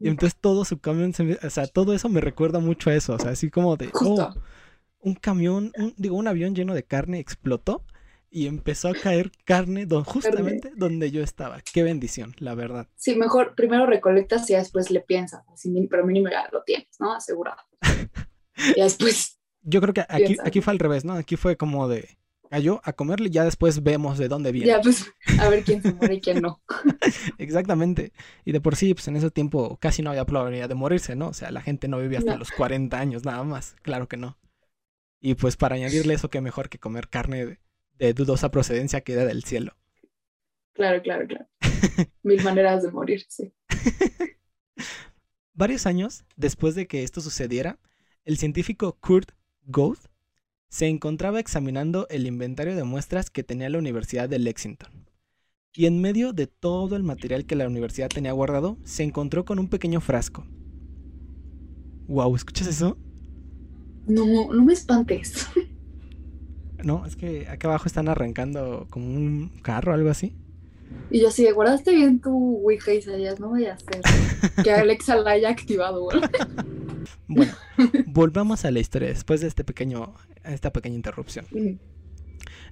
Y 0.00 0.08
entonces 0.08 0.38
todo 0.40 0.64
su 0.64 0.78
camión, 0.78 1.12
se, 1.12 1.38
o 1.42 1.50
sea, 1.50 1.66
todo 1.66 1.92
eso 1.92 2.08
me 2.08 2.20
recuerda 2.20 2.58
mucho 2.58 2.90
a 2.90 2.94
eso, 2.94 3.14
o 3.14 3.18
sea, 3.18 3.32
así 3.32 3.50
como 3.50 3.76
de, 3.76 3.90
oh, 4.00 4.32
un 5.00 5.14
camión, 5.14 5.72
digo, 5.96 6.16
un 6.16 6.26
avión 6.26 6.54
lleno 6.54 6.74
de 6.74 6.84
carne 6.84 7.18
explotó 7.18 7.82
y 8.30 8.46
empezó 8.46 8.88
a 8.88 8.94
caer 8.94 9.32
carne 9.44 9.86
justamente 10.04 10.72
donde 10.76 11.10
yo 11.10 11.22
estaba. 11.22 11.60
Qué 11.60 11.82
bendición, 11.82 12.34
la 12.38 12.54
verdad. 12.54 12.88
Sí, 12.96 13.16
mejor 13.16 13.54
primero 13.54 13.86
recolectas 13.86 14.48
y 14.50 14.54
después 14.54 14.90
le 14.90 15.00
piensas, 15.00 15.44
así, 15.52 15.70
pero 15.90 16.04
mínimo 16.04 16.28
ya 16.30 16.48
lo 16.52 16.62
tienes, 16.62 16.88
¿no? 16.98 17.14
Asegurado. 17.14 17.62
y 18.76 18.80
después. 18.80 19.38
Yo 19.62 19.80
creo 19.80 19.94
que 19.94 20.04
aquí, 20.08 20.36
aquí 20.44 20.60
fue 20.60 20.72
al 20.72 20.78
revés, 20.78 21.04
¿no? 21.04 21.14
Aquí 21.14 21.36
fue 21.36 21.56
como 21.56 21.88
de 21.88 22.16
cayó 22.48 22.80
a 22.84 22.92
comerle 22.92 23.28
y 23.28 23.32
ya 23.32 23.44
después 23.44 23.82
vemos 23.82 24.18
de 24.18 24.28
dónde 24.28 24.52
viene. 24.52 24.68
Ya, 24.68 24.80
pues, 24.80 25.12
a 25.40 25.48
ver 25.48 25.64
quién 25.64 25.82
se 25.82 25.92
muere 25.92 26.14
y 26.14 26.20
quién 26.20 26.40
no. 26.40 26.62
Exactamente. 27.38 28.12
Y 28.44 28.52
de 28.52 28.60
por 28.60 28.76
sí, 28.76 28.94
pues 28.94 29.08
en 29.08 29.16
ese 29.16 29.30
tiempo 29.30 29.78
casi 29.80 30.02
no 30.02 30.10
había 30.10 30.24
probabilidad 30.24 30.68
de 30.68 30.74
morirse, 30.74 31.16
¿no? 31.16 31.28
O 31.28 31.34
sea, 31.34 31.50
la 31.50 31.60
gente 31.60 31.88
no 31.88 31.98
vivía 31.98 32.18
hasta 32.18 32.36
los 32.36 32.50
40 32.52 32.98
años 32.98 33.24
nada 33.24 33.42
más. 33.42 33.76
Claro 33.82 34.08
que 34.08 34.16
no. 34.16 34.38
Y 35.20 35.34
pues 35.34 35.56
para 35.56 35.76
añadirle 35.76 36.14
eso, 36.14 36.30
qué 36.30 36.40
mejor 36.40 36.68
que 36.68 36.78
comer 36.78 37.08
carne 37.08 37.58
de, 37.98 38.12
dudosa 38.12 38.50
procedencia 38.50 39.00
que 39.00 39.16
del 39.16 39.44
cielo. 39.44 39.76
Claro, 40.72 41.02
claro, 41.02 41.26
claro. 41.26 41.46
Mil 42.22 42.42
maneras 42.42 42.82
de 42.82 42.90
morir, 42.90 43.24
sí. 43.28 43.52
Varios 45.54 45.86
años 45.86 46.24
después 46.36 46.74
de 46.74 46.86
que 46.86 47.02
esto 47.02 47.20
sucediera, 47.20 47.78
el 48.24 48.36
científico 48.36 48.98
Kurt 49.00 49.30
Gould 49.62 49.98
se 50.68 50.88
encontraba 50.88 51.40
examinando 51.40 52.06
el 52.10 52.26
inventario 52.26 52.76
de 52.76 52.84
muestras 52.84 53.30
que 53.30 53.42
tenía 53.42 53.70
la 53.70 53.78
Universidad 53.78 54.28
de 54.28 54.38
Lexington. 54.38 55.06
Y 55.72 55.86
en 55.86 56.00
medio 56.00 56.32
de 56.32 56.46
todo 56.46 56.96
el 56.96 57.02
material 57.02 57.46
que 57.46 57.56
la 57.56 57.66
universidad 57.66 58.08
tenía 58.08 58.32
guardado, 58.32 58.78
se 58.84 59.02
encontró 59.02 59.44
con 59.44 59.58
un 59.58 59.68
pequeño 59.68 60.00
frasco. 60.00 60.46
Wow, 62.08 62.34
¿escuchas 62.36 62.66
eso? 62.66 62.98
No, 64.06 64.52
no 64.52 64.64
me 64.64 64.72
espantes. 64.72 65.48
No, 66.82 67.06
es 67.06 67.16
que 67.16 67.48
acá 67.48 67.68
abajo 67.68 67.86
están 67.86 68.08
arrancando 68.08 68.86
como 68.90 69.06
un 69.06 69.50
carro 69.62 69.92
o 69.92 69.94
algo 69.94 70.10
así. 70.10 70.34
Y 71.10 71.20
yo 71.20 71.30
sí, 71.30 71.48
guardaste 71.50 71.94
bien 71.94 72.20
tu 72.20 72.60
Ouija, 72.62 72.92
Isaías, 72.92 73.40
no 73.40 73.48
voy 73.48 73.66
a 73.66 73.74
hacer 73.74 74.00
que 74.62 74.72
Alexa 74.72 75.16
la 75.16 75.32
haya 75.32 75.50
activado. 75.50 76.08
bueno, 77.28 77.52
volvamos 78.06 78.64
a 78.64 78.70
la 78.70 78.80
historia 78.80 79.08
después 79.08 79.40
de 79.40 79.48
este 79.48 79.64
pequeño, 79.64 80.14
esta 80.44 80.72
pequeña 80.72 80.96
interrupción. 80.96 81.46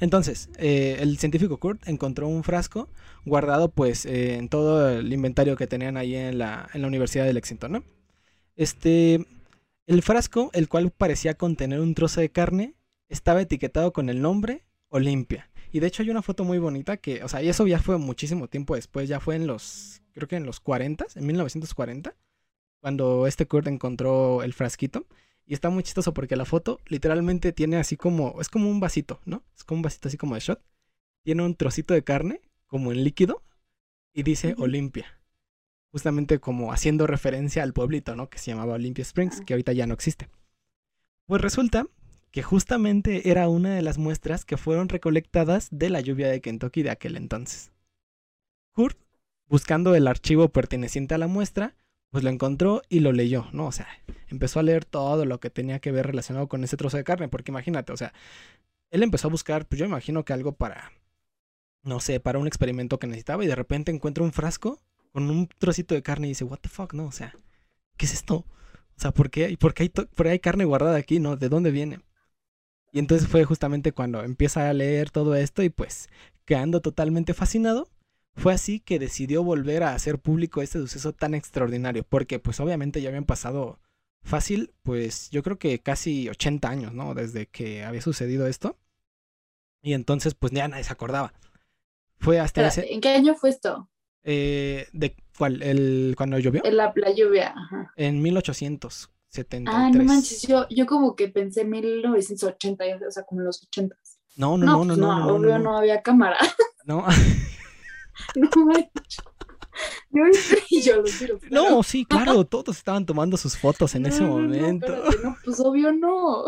Entonces, 0.01 0.49
eh, 0.59 0.97
el 1.01 1.19
científico 1.19 1.59
Kurt 1.59 1.87
encontró 1.89 2.29
un 2.29 2.43
frasco 2.43 2.89
guardado 3.25 3.71
pues 3.71 4.07
eh, 4.07 4.37
en 4.37 4.49
todo 4.49 4.91
el 4.91 5.13
inventario 5.13 5.57
que 5.57 5.67
tenían 5.67 5.97
ahí 5.97 6.15
en 6.15 6.39
la, 6.39 6.69
en 6.75 6.83
la 6.83 6.89
Universidad 6.89 7.25
de 7.25 7.33
Lexington, 7.33 7.73
¿no? 7.73 7.85
Este, 8.57 9.25
el 9.87 10.03
frasco, 10.03 10.51
el 10.53 10.69
cual 10.69 10.91
parecía 10.91 11.35
contener 11.35 11.81
un 11.81 11.95
trozo 11.95 12.21
de 12.21 12.31
carne, 12.31 12.75
estaba 13.15 13.41
etiquetado 13.41 13.93
con 13.93 14.11
el 14.11 14.21
nombre 14.21 14.65
Olimpia. 14.89 15.51
Y 15.73 15.81
de 15.81 15.87
hecho 15.87 16.03
hay 16.03 16.11
una 16.11 16.23
foto 16.23 16.45
muy 16.45 16.59
bonita 16.59 16.97
que, 16.99 17.25
o 17.25 17.29
sea, 17.29 17.43
y 17.43 17.49
eso 17.49 17.67
ya 17.67 17.79
fue 17.81 17.97
muchísimo 17.99 18.49
tiempo 18.49 18.75
después, 18.75 19.09
ya 19.09 19.19
fue 19.19 19.37
en 19.37 19.47
los, 19.47 20.03
creo 20.13 20.29
que 20.29 20.37
en 20.37 20.47
los 20.47 20.61
40, 20.61 21.07
en 21.15 21.27
1940, 21.27 22.15
cuando 22.81 23.27
este 23.27 23.47
Kurt 23.47 23.67
encontró 23.67 24.43
el 24.43 24.53
frasquito. 24.53 25.07
Y 25.47 25.53
está 25.53 25.69
muy 25.69 25.83
chistoso 25.83 26.15
porque 26.15 26.37
la 26.37 26.47
foto 26.47 26.81
literalmente 26.87 27.53
tiene 27.53 27.77
así 27.77 27.97
como, 27.97 28.41
es 28.41 28.49
como 28.49 28.71
un 28.71 28.81
vasito, 28.81 29.21
¿no? 29.27 29.43
Es 29.55 29.63
como 29.63 29.79
un 29.79 29.83
vasito 29.83 30.09
así 30.09 30.17
como 30.17 30.35
de 30.35 30.41
shot. 30.41 30.63
Tiene 31.23 31.43
un 31.43 31.55
trocito 31.55 31.93
de 31.93 32.03
carne, 32.03 32.41
como 32.67 32.93
en 32.93 33.05
líquido, 33.05 33.43
y 34.13 34.23
dice 34.23 34.55
Olimpia. 34.59 35.21
Justamente 35.91 36.39
como 36.39 36.73
haciendo 36.73 37.07
referencia 37.07 37.63
al 37.63 37.75
pueblito, 37.75 38.17
¿no? 38.17 38.31
Que 38.31 38.39
se 38.39 38.51
llamaba 38.51 38.75
Olympia 38.75 39.03
Springs, 39.03 39.43
que 39.43 39.53
ahorita 39.53 39.73
ya 39.73 39.87
no 39.87 39.95
existe. 39.95 40.29
Pues 41.27 41.43
resulta 41.43 41.87
que 42.35 42.43
justamente 42.43 43.31
era 43.31 43.49
una 43.49 43.77
de 43.77 43.83
las 43.83 43.97
muestras 43.97 44.45
que 44.45 44.57
fueron 44.57 44.89
recolectadas 44.89 45.69
de 45.71 45.89
la 45.89 46.01
lluvia 46.01 46.27
de 46.27 46.41
Kentucky 46.41 46.83
de 46.83 46.91
aquel 46.91 47.17
entonces. 47.17 47.71
Kurt, 48.73 48.99
buscando 49.47 49.95
el 49.95 50.09
archivo 50.09 50.49
perteneciente 50.49 51.15
a 51.15 51.19
la 51.19 51.29
muestra, 51.29 51.77
pues 52.11 52.25
lo 52.25 52.31
encontró 52.31 52.83
y 52.89 52.99
lo 52.99 53.13
leyó, 53.13 53.47
¿no? 53.53 53.67
O 53.67 53.71
sea, 53.73 53.87
empezó 54.27 54.59
a 54.59 54.65
leer 54.65 54.85
todo 54.85 55.27
lo 55.27 55.39
que 55.39 55.49
tenía 55.49 55.79
que 55.79 55.93
ver 55.93 56.09
relacionado 56.09 56.49
con 56.49 56.65
ese 56.65 56.77
trozo 56.77 56.97
de 56.97 57.05
carne, 57.05 57.29
porque 57.29 57.53
imagínate, 57.53 57.93
o 57.93 57.97
sea, 57.97 58.13
él 58.91 59.05
empezó 59.05 59.29
a 59.29 59.31
buscar, 59.31 59.69
pues 59.69 59.79
yo 59.79 59.87
imagino 59.87 60.25
que 60.25 60.33
algo 60.33 60.57
para, 60.57 60.91
no 61.85 62.01
sé, 62.01 62.19
para 62.19 62.41
un 62.41 62.49
experimento 62.49 62.99
que 62.99 63.07
necesitaba 63.07 63.45
y 63.45 63.47
de 63.47 63.55
repente 63.55 63.93
encuentra 63.93 64.25
un 64.25 64.33
frasco 64.33 64.83
con 65.13 65.31
un 65.31 65.47
trocito 65.47 65.95
de 65.95 66.03
carne 66.03 66.27
y 66.27 66.31
dice, 66.31 66.43
what 66.43 66.59
the 66.59 66.69
fuck, 66.69 66.95
no, 66.95 67.07
o 67.07 67.13
sea, 67.13 67.33
¿qué 67.97 68.07
es 68.07 68.13
esto? 68.13 68.39
O 68.39 69.01
sea, 69.01 69.13
¿por 69.13 69.31
qué, 69.31 69.57
¿por 69.57 69.73
qué, 69.73 69.85
hay, 69.85 69.89
¿por 69.89 70.27
qué 70.27 70.31
hay 70.31 70.41
carne 70.41 70.65
guardada 70.65 70.97
aquí, 70.97 71.21
no? 71.21 71.37
¿De 71.37 71.49
dónde 71.49 71.71
viene? 71.71 72.01
Y 72.95 73.01
entonces 73.01 73.27
fue 73.27 73.45
justamente 73.45 73.91
cuando 73.91 74.23
empieza 74.23 74.71
a 74.71 74.73
leer 74.73 75.11
todo 75.11 75.35
esto 75.35 75.65
y 75.65 75.69
pues 75.69 76.09
quedando 76.45 76.81
totalmente 76.81 77.35
fascinado, 77.35 77.89
fue 78.37 78.53
así 78.53 78.79
que 78.79 79.01
decidió 79.01 79.43
volver 79.43 79.83
a 79.83 79.97
hacer 79.97 80.21
público 80.21 80.63
este 80.63 80.79
suceso 80.79 81.13
tan 81.13 81.35
extraordinario, 81.35 82.05
porque 82.05 82.39
pues 82.39 82.61
obviamente 82.61 83.03
ya 83.03 83.09
habían 83.09 83.25
pasado 83.25 83.81
fácil, 84.23 84.73
pues 84.85 85.29
yo 85.31 85.43
creo 85.43 85.59
que 85.59 85.81
casi 85.81 86.29
80 86.29 86.69
años, 86.69 86.95
¿no? 86.95 87.15
Desde 87.15 87.47
que 87.47 87.83
había 87.83 88.01
sucedido 88.01 88.47
esto. 88.47 88.79
Y 89.83 89.95
entonces 89.95 90.35
pues 90.35 90.53
ya 90.53 90.69
nadie 90.69 90.85
se 90.85 90.93
acordaba. 90.93 91.35
Fue 92.19 92.39
hasta 92.39 92.65
ese... 92.65 92.95
¿En 92.95 93.01
qué 93.01 93.09
año 93.09 93.35
fue 93.35 93.51
esto? 93.51 93.91
Eh, 94.23 94.87
¿De 94.93 95.17
cuál? 95.37 95.63
El, 95.63 96.15
¿Cuando 96.17 96.39
llovió? 96.39 96.65
En 96.65 96.77
la, 96.77 96.93
la 96.95 97.13
lluvia, 97.13 97.55
ajá. 97.57 97.93
En 97.97 98.23
1800. 98.23 99.11
Ah, 99.67 99.91
no 99.93 100.05
manches, 100.05 100.43
yo, 100.43 100.67
yo 100.69 100.87
como 100.87 101.17
que 101.17 101.29
pensé 101.29 101.65
1980, 101.65 102.85
o 103.07 103.11
sea, 103.11 103.25
como 103.25 103.41
los 103.41 103.63
80. 103.65 103.97
No, 104.37 104.57
no, 104.59 104.67
no, 104.67 104.85
no, 104.85 104.97
no. 104.97 105.19
No, 105.19 105.35
obvio 105.35 105.59
no, 105.59 105.77
había 105.77 106.03
cámara. 106.03 106.39
No. 106.87 107.03
no 108.37 108.65
manches. 108.67 109.25
Yo, 110.11 110.23
yo 110.83 110.97
lo 110.97 111.05
quiero. 111.05 111.39
No, 111.51 111.83
sí, 111.83 112.05
claro, 112.05 112.45
todos 112.45 112.77
estaban 112.77 113.07
tomando 113.07 113.39
sus 113.39 113.57
fotos 113.57 113.95
en 113.95 114.07
ese 114.07 114.23
momento. 114.23 114.95
No, 114.95 115.31
no, 115.31 115.37
pues 115.43 115.59
obvio 115.61 115.93
no. 115.93 116.45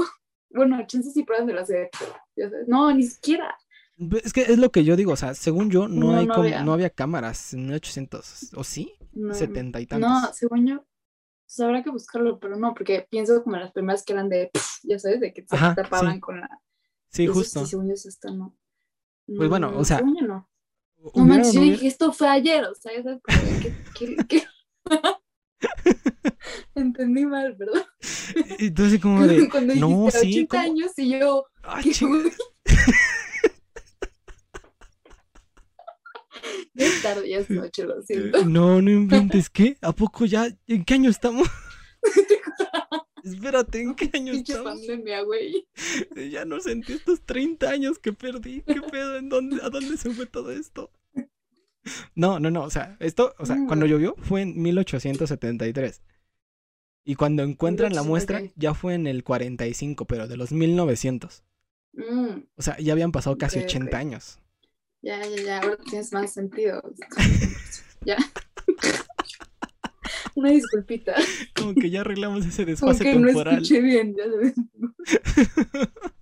Bueno, 0.50 0.78
chances 0.86 1.12
sí 1.14 1.24
pruebas 1.24 1.46
de 1.46 1.52
la 1.54 1.66
serie. 1.66 1.90
No, 2.66 2.92
ni 2.92 3.04
siquiera. 3.04 3.56
Es 4.22 4.32
que 4.32 4.42
es 4.42 4.58
lo 4.58 4.70
que 4.70 4.84
yo 4.84 4.94
digo, 4.94 5.12
o 5.12 5.16
sea, 5.16 5.34
según 5.34 5.70
yo, 5.70 5.88
no, 5.88 6.16
hay 6.16 6.28
había. 6.30 6.62
no 6.62 6.74
había 6.74 6.90
cámaras 6.90 7.54
en 7.54 7.66
1800, 7.66 8.52
¿o 8.54 8.62
sí? 8.62 8.92
No, 9.12 9.32
70 9.32 9.80
y 9.80 9.86
tantos. 9.86 10.10
No, 10.10 10.32
según 10.34 10.66
yo, 10.66 10.84
pues 11.46 11.60
habrá 11.60 11.82
que 11.84 11.90
buscarlo, 11.90 12.40
pero 12.40 12.56
no, 12.56 12.74
porque 12.74 13.06
pienso 13.08 13.42
como 13.44 13.56
las 13.56 13.70
primeras 13.70 14.04
que 14.04 14.12
eran 14.12 14.28
de, 14.28 14.50
ya 14.82 14.98
sabes, 14.98 15.20
de 15.20 15.32
que 15.32 15.42
se 15.42 15.56
tapaban 15.56 16.18
con 16.18 16.40
la... 16.40 16.60
Sí, 17.08 17.28
justo. 17.28 17.60
Sí, 17.60 17.70
según 17.70 17.86
yo 17.86 17.94
eso 17.94 18.08
no. 18.32 18.56
Pues 19.26 19.48
bueno, 19.48 19.72
o 19.76 19.84
sea... 19.84 19.98
Según 19.98 20.16
yo 20.20 20.26
no. 20.26 20.50
No 21.14 21.24
manches, 21.24 21.52
yo 21.52 21.60
dije, 21.60 21.86
esto 21.86 22.12
fue 22.12 22.28
ayer, 22.28 22.64
o 22.64 22.74
sea, 22.74 22.90
¿sabes? 23.00 23.20
Como 23.22 23.60
que, 23.60 24.16
que, 24.26 24.42
Entendí 26.74 27.24
mal, 27.26 27.54
¿verdad? 27.54 27.86
Entonces 28.58 29.00
como 29.00 29.24
de... 29.26 29.48
Cuando 29.48 29.74
no, 29.76 30.06
dijiste 30.06 30.20
sí, 30.20 30.46
80 30.48 30.60
años 30.60 30.98
y 30.98 31.18
yo... 31.18 31.46
Ah, 31.62 31.80
¿qué, 31.82 31.92
Ya 36.76 36.86
es 36.86 37.02
tarde, 37.02 37.28
ya 37.28 37.38
es 37.38 37.50
noche, 37.50 37.84
lo 37.84 38.02
siento. 38.02 38.44
No, 38.44 38.80
no 38.82 38.90
inventes, 38.90 39.48
¿qué? 39.50 39.76
¿A 39.80 39.92
poco 39.92 40.24
ya? 40.26 40.46
¿En 40.66 40.84
qué 40.84 40.94
año 40.94 41.10
estamos? 41.10 41.48
Espérate, 43.24 43.80
¿en 43.80 43.94
qué 43.94 44.10
año 44.14 44.32
Pinche 44.32 44.52
estamos? 44.52 44.78
pandemia, 44.78 45.22
güey. 45.22 45.66
Ya 46.30 46.44
no 46.44 46.60
sentí 46.60 46.92
estos 46.92 47.22
30 47.22 47.68
años 47.70 47.98
que 47.98 48.12
perdí. 48.12 48.62
¿Qué 48.62 48.80
pedo? 48.82 49.16
¿En 49.16 49.28
dónde, 49.28 49.60
¿A 49.62 49.68
dónde 49.70 49.96
se 49.96 50.10
fue 50.10 50.26
todo 50.26 50.52
esto? 50.52 50.90
No, 52.14 52.38
no, 52.40 52.50
no, 52.50 52.62
o 52.64 52.70
sea, 52.70 52.96
esto, 53.00 53.34
o 53.38 53.46
sea, 53.46 53.56
cuando 53.66 53.86
llovió 53.86 54.14
fue 54.18 54.42
en 54.42 54.60
1873. 54.60 56.02
Y 57.04 57.14
cuando 57.14 57.42
encuentran 57.42 57.94
la 57.94 58.02
muestra 58.02 58.42
ya 58.56 58.74
fue 58.74 58.94
en 58.94 59.06
el 59.06 59.22
45, 59.24 60.04
pero 60.06 60.28
de 60.28 60.36
los 60.36 60.52
1900. 60.52 61.44
Mm, 61.94 62.40
O 62.56 62.62
sea, 62.62 62.76
ya 62.78 62.92
habían 62.92 63.12
pasado 63.12 63.38
casi 63.38 63.58
Ok, 63.60 63.64
80 63.66 63.86
ok. 63.88 63.94
años. 63.94 64.38
Ya, 65.02 65.24
ya, 65.24 65.42
ya, 65.42 65.58
ahora 65.60 65.76
tienes 65.78 66.12
más 66.12 66.32
sentido. 66.32 66.82
ya. 68.04 68.16
Una 70.34 70.50
disculpita. 70.50 71.14
Como 71.54 71.74
que 71.74 71.90
ya 71.90 72.02
arreglamos 72.02 72.44
ese 72.44 72.64
desfase 72.64 73.04
que 73.04 73.14
no 73.14 73.26
temporal. 73.26 73.54
escuché 73.54 73.80
bien, 73.80 74.14
ya 74.14 74.24
sabes. 74.24 74.54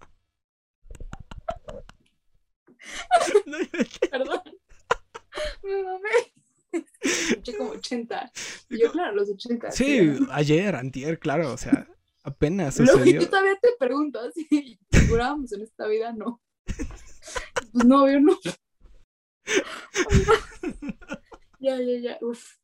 No, 3.46 3.58
Perdón. 4.10 4.40
Me 5.62 5.82
mamé. 5.82 6.84
Escuché 7.00 7.56
como 7.56 7.70
80. 7.70 8.32
Y 8.70 8.80
yo, 8.80 8.92
claro, 8.92 9.14
los 9.14 9.30
80. 9.30 9.70
Sí, 9.70 10.16
ayer, 10.30 10.74
antier, 10.74 11.18
claro, 11.18 11.52
o 11.52 11.56
sea, 11.56 11.88
apenas 12.22 12.74
sucedió. 12.74 13.20
yo 13.20 13.28
todavía 13.28 13.56
te 13.60 13.70
pregunto, 13.78 14.20
si 14.32 14.78
figurábamos 14.90 15.52
en 15.52 15.62
esta 15.62 15.86
vida, 15.86 16.12
no. 16.12 16.40
Pues 17.72 17.84
no, 17.84 18.10
yo 18.10 18.20
no. 18.20 18.38
Ya, 21.60 21.80
ya, 21.80 21.98
ya. 21.98 22.18
Uf. 22.20 22.56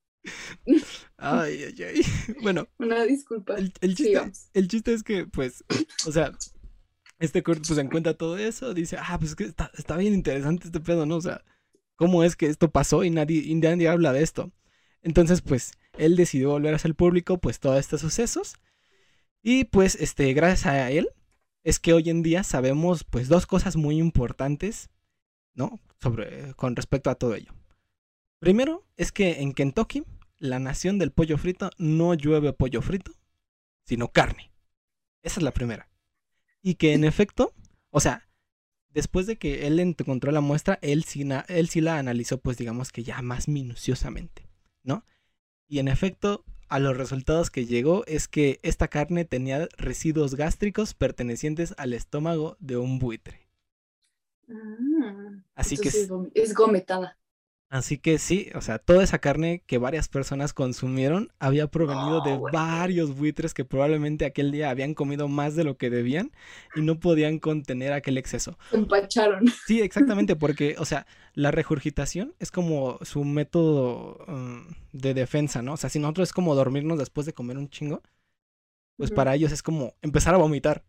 Ay, 1.16 1.64
ay, 1.64 1.82
ay. 1.82 2.02
Bueno, 2.42 2.68
Una 2.78 3.04
disculpa. 3.04 3.54
el, 3.56 3.72
el 3.80 3.94
chiste, 3.94 4.04
Sigamos. 4.04 4.50
el 4.52 4.68
chiste 4.68 4.92
es 4.92 5.02
que, 5.02 5.26
pues, 5.26 5.64
o 6.06 6.12
sea, 6.12 6.32
este 7.18 7.42
Kurt 7.42 7.66
pues 7.66 7.78
encuentra 7.78 8.14
todo 8.14 8.36
eso, 8.38 8.74
dice, 8.74 8.96
ah, 8.98 9.16
pues 9.18 9.30
es 9.30 9.36
que 9.36 9.44
está, 9.44 9.70
está 9.76 9.96
bien 9.96 10.12
interesante 10.14 10.66
este 10.66 10.80
pedo, 10.80 11.06
¿no? 11.06 11.16
O 11.16 11.20
sea, 11.22 11.42
¿cómo 11.96 12.24
es 12.24 12.36
que 12.36 12.46
esto 12.46 12.70
pasó 12.70 13.04
y 13.04 13.10
nadie, 13.10 13.40
y 13.42 13.54
nadie 13.54 13.88
habla 13.88 14.12
de 14.12 14.22
esto? 14.22 14.52
Entonces, 15.02 15.40
pues, 15.40 15.72
él 15.96 16.16
decidió 16.16 16.50
volver 16.50 16.74
a 16.74 16.76
hacer 16.76 16.94
público, 16.94 17.38
pues, 17.38 17.58
todos 17.58 17.78
estos 17.80 18.02
sucesos. 18.02 18.54
Y, 19.42 19.64
pues, 19.64 19.94
este, 19.96 20.32
gracias 20.34 20.66
a 20.66 20.90
él, 20.90 21.08
es 21.64 21.78
que 21.78 21.94
hoy 21.94 22.10
en 22.10 22.22
día 22.22 22.42
sabemos, 22.44 23.04
pues, 23.04 23.28
dos 23.28 23.46
cosas 23.46 23.76
muy 23.76 23.98
importantes, 23.98 24.90
¿no? 25.54 25.80
Sobre, 26.00 26.54
con 26.54 26.76
respecto 26.76 27.10
a 27.10 27.14
todo 27.14 27.34
ello. 27.34 27.52
Primero, 28.38 28.86
es 28.96 29.12
que 29.12 29.40
en 29.42 29.52
Kentucky, 29.52 30.04
la 30.38 30.58
nación 30.58 30.98
del 30.98 31.12
pollo 31.12 31.36
frito, 31.36 31.70
no 31.78 32.14
llueve 32.14 32.52
pollo 32.52 32.80
frito, 32.80 33.12
sino 33.84 34.12
carne. 34.12 34.50
Esa 35.22 35.40
es 35.40 35.44
la 35.44 35.52
primera. 35.52 35.88
Y 36.62 36.76
que 36.76 36.94
en 36.94 37.04
efecto, 37.04 37.54
o 37.90 38.00
sea, 38.00 38.28
después 38.88 39.26
de 39.26 39.36
que 39.36 39.66
él 39.66 39.78
encontró 39.78 40.32
la 40.32 40.40
muestra, 40.40 40.78
él 40.82 41.04
sí, 41.04 41.28
él 41.48 41.68
sí 41.68 41.80
la 41.80 41.98
analizó, 41.98 42.38
pues 42.38 42.56
digamos 42.56 42.92
que 42.92 43.02
ya 43.02 43.20
más 43.22 43.48
minuciosamente, 43.48 44.48
¿no? 44.82 45.04
Y 45.68 45.78
en 45.78 45.88
efecto, 45.88 46.44
a 46.68 46.78
los 46.78 46.96
resultados 46.96 47.50
que 47.50 47.66
llegó 47.66 48.04
es 48.06 48.28
que 48.28 48.58
esta 48.62 48.88
carne 48.88 49.24
tenía 49.24 49.68
residuos 49.76 50.34
gástricos 50.34 50.94
pertenecientes 50.94 51.74
al 51.78 51.92
estómago 51.92 52.56
de 52.60 52.76
un 52.76 52.98
buitre. 52.98 53.39
Ah, 54.50 55.42
Así 55.54 55.78
que, 55.78 55.88
es 55.88 56.10
es 56.34 56.54
gometada. 56.54 57.18
así 57.68 57.98
que 57.98 58.18
sí, 58.18 58.50
o 58.54 58.60
sea, 58.62 58.78
toda 58.78 59.04
esa 59.04 59.20
carne 59.20 59.62
que 59.66 59.78
varias 59.78 60.08
personas 60.08 60.52
consumieron 60.52 61.32
había 61.38 61.68
provenido 61.68 62.20
de 62.20 62.36
güey. 62.36 62.52
varios 62.52 63.14
buitres 63.16 63.54
que 63.54 63.64
probablemente 63.64 64.24
aquel 64.24 64.50
día 64.50 64.70
habían 64.70 64.94
comido 64.94 65.28
más 65.28 65.54
de 65.54 65.62
lo 65.64 65.76
que 65.78 65.88
debían 65.90 66.32
y 66.74 66.82
no 66.82 66.98
podían 66.98 67.38
contener 67.38 67.92
aquel 67.92 68.18
exceso. 68.18 68.58
Empacharon. 68.70 69.44
Sí, 69.66 69.80
exactamente, 69.82 70.34
porque, 70.36 70.74
o 70.78 70.84
sea, 70.84 71.06
la 71.34 71.52
regurgitación 71.52 72.34
es 72.40 72.50
como 72.50 72.98
su 73.02 73.24
método 73.24 74.18
um, 74.26 74.66
de 74.92 75.14
defensa, 75.14 75.62
¿no? 75.62 75.74
O 75.74 75.76
sea, 75.76 75.90
si 75.90 76.00
nosotros 76.00 76.30
es 76.30 76.32
como 76.32 76.56
dormirnos 76.56 76.98
después 76.98 77.24
de 77.26 77.34
comer 77.34 77.56
un 77.58 77.70
chingo, 77.70 78.02
pues 78.96 79.10
para 79.12 79.34
ellos 79.34 79.52
es 79.52 79.62
como 79.62 79.94
empezar 80.02 80.34
a 80.34 80.38
vomitar. 80.38 80.84